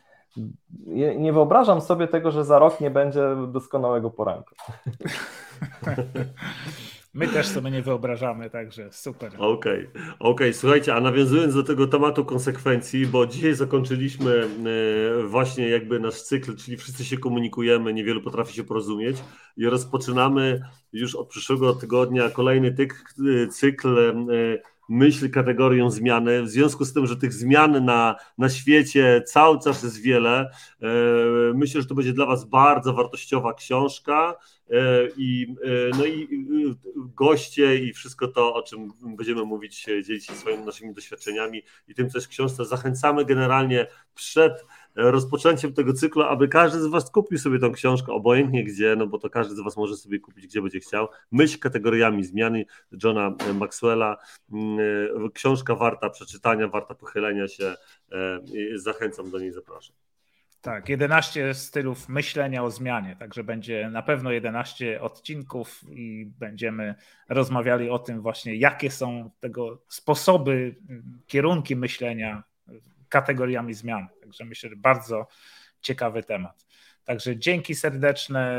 [1.18, 4.56] nie wyobrażam sobie tego, że za rok nie będzie doskonałego poranku.
[7.14, 9.32] My też sobie nie wyobrażamy, także super.
[9.38, 10.14] Okej, okay.
[10.20, 10.54] Okay.
[10.54, 14.48] Słuchajcie, a nawiązując do tego tematu konsekwencji, bo dzisiaj zakończyliśmy
[15.20, 19.18] e, właśnie jakby nasz cykl, czyli wszyscy się komunikujemy, niewielu potrafi się porozumieć
[19.58, 20.62] i rozpoczynamy
[20.94, 22.76] już od przyszłego tygodnia kolejny
[23.52, 26.44] cykl e, myśl kategorią zmiany.
[26.44, 30.50] W związku z tym, że tych zmian na, na świecie cały czas jest wiele,
[30.82, 30.88] e,
[31.56, 34.36] myślę, że to będzie dla Was bardzo wartościowa książka
[34.70, 34.76] e,
[35.18, 36.28] i, e, no i
[37.16, 42.10] goście i wszystko to, o czym będziemy mówić, dzielić się swoimi naszymi doświadczeniami i tym,
[42.10, 42.66] w książce.
[42.66, 44.66] Zachęcamy generalnie przed
[44.96, 49.20] rozpoczęciem tego cyklu, aby każdy z Was kupił sobie tą książkę, obojętnie gdzie, no bo
[49.20, 51.08] to każdy z Was może sobie kupić, gdzie będzie chciał.
[51.32, 52.66] Myśl kategoriami zmiany
[53.04, 54.18] Johna Maxwella.
[54.52, 54.80] Mm,
[55.34, 57.76] książka warta przeczytania, warta pochylenia się.
[58.12, 58.40] E,
[58.76, 59.96] zachęcam do niej, zapraszam.
[60.64, 66.96] Tak, 11 stylów myślenia o zmianie, także będzie na pewno 11 odcinków i będziemy
[67.30, 70.76] rozmawiali o tym właśnie, jakie są tego sposoby,
[71.28, 72.44] kierunki myślenia
[73.14, 74.08] kategoriami zmian.
[74.22, 75.28] Także myślę, że bardzo
[75.82, 76.66] ciekawy temat.
[77.04, 78.58] Także dzięki serdeczne.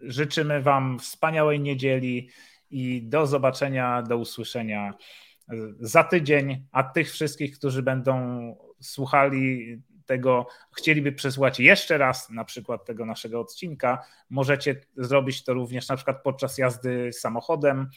[0.00, 2.28] Życzymy Wam wspaniałej niedzieli
[2.70, 4.94] i do zobaczenia, do usłyszenia
[5.80, 6.66] za tydzień.
[6.72, 8.14] A tych wszystkich, którzy będą
[8.80, 9.76] słuchali
[10.06, 15.96] tego, chcieliby przesłuchać jeszcze raz na przykład tego naszego odcinka, możecie zrobić to również na
[15.96, 17.90] przykład podczas jazdy samochodem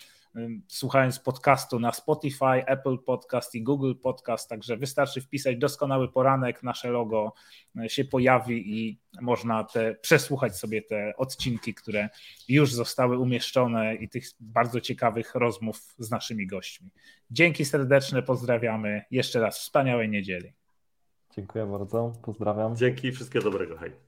[0.68, 6.90] słuchając podcastu na Spotify, Apple Podcast i Google Podcast, także wystarczy wpisać doskonały poranek, nasze
[6.90, 7.34] logo
[7.80, 12.10] e, się pojawi i można te, przesłuchać sobie te odcinki, które
[12.48, 16.90] już zostały umieszczone i tych bardzo ciekawych rozmów z naszymi gośćmi.
[17.32, 19.02] Dzięki serdeczne, pozdrawiamy.
[19.12, 20.54] Jeszcze raz wspaniałej niedzieli.
[21.36, 22.76] Dziękuję bardzo, pozdrawiam.
[22.76, 24.03] Dzięki, wszystkiego dobrego, hej.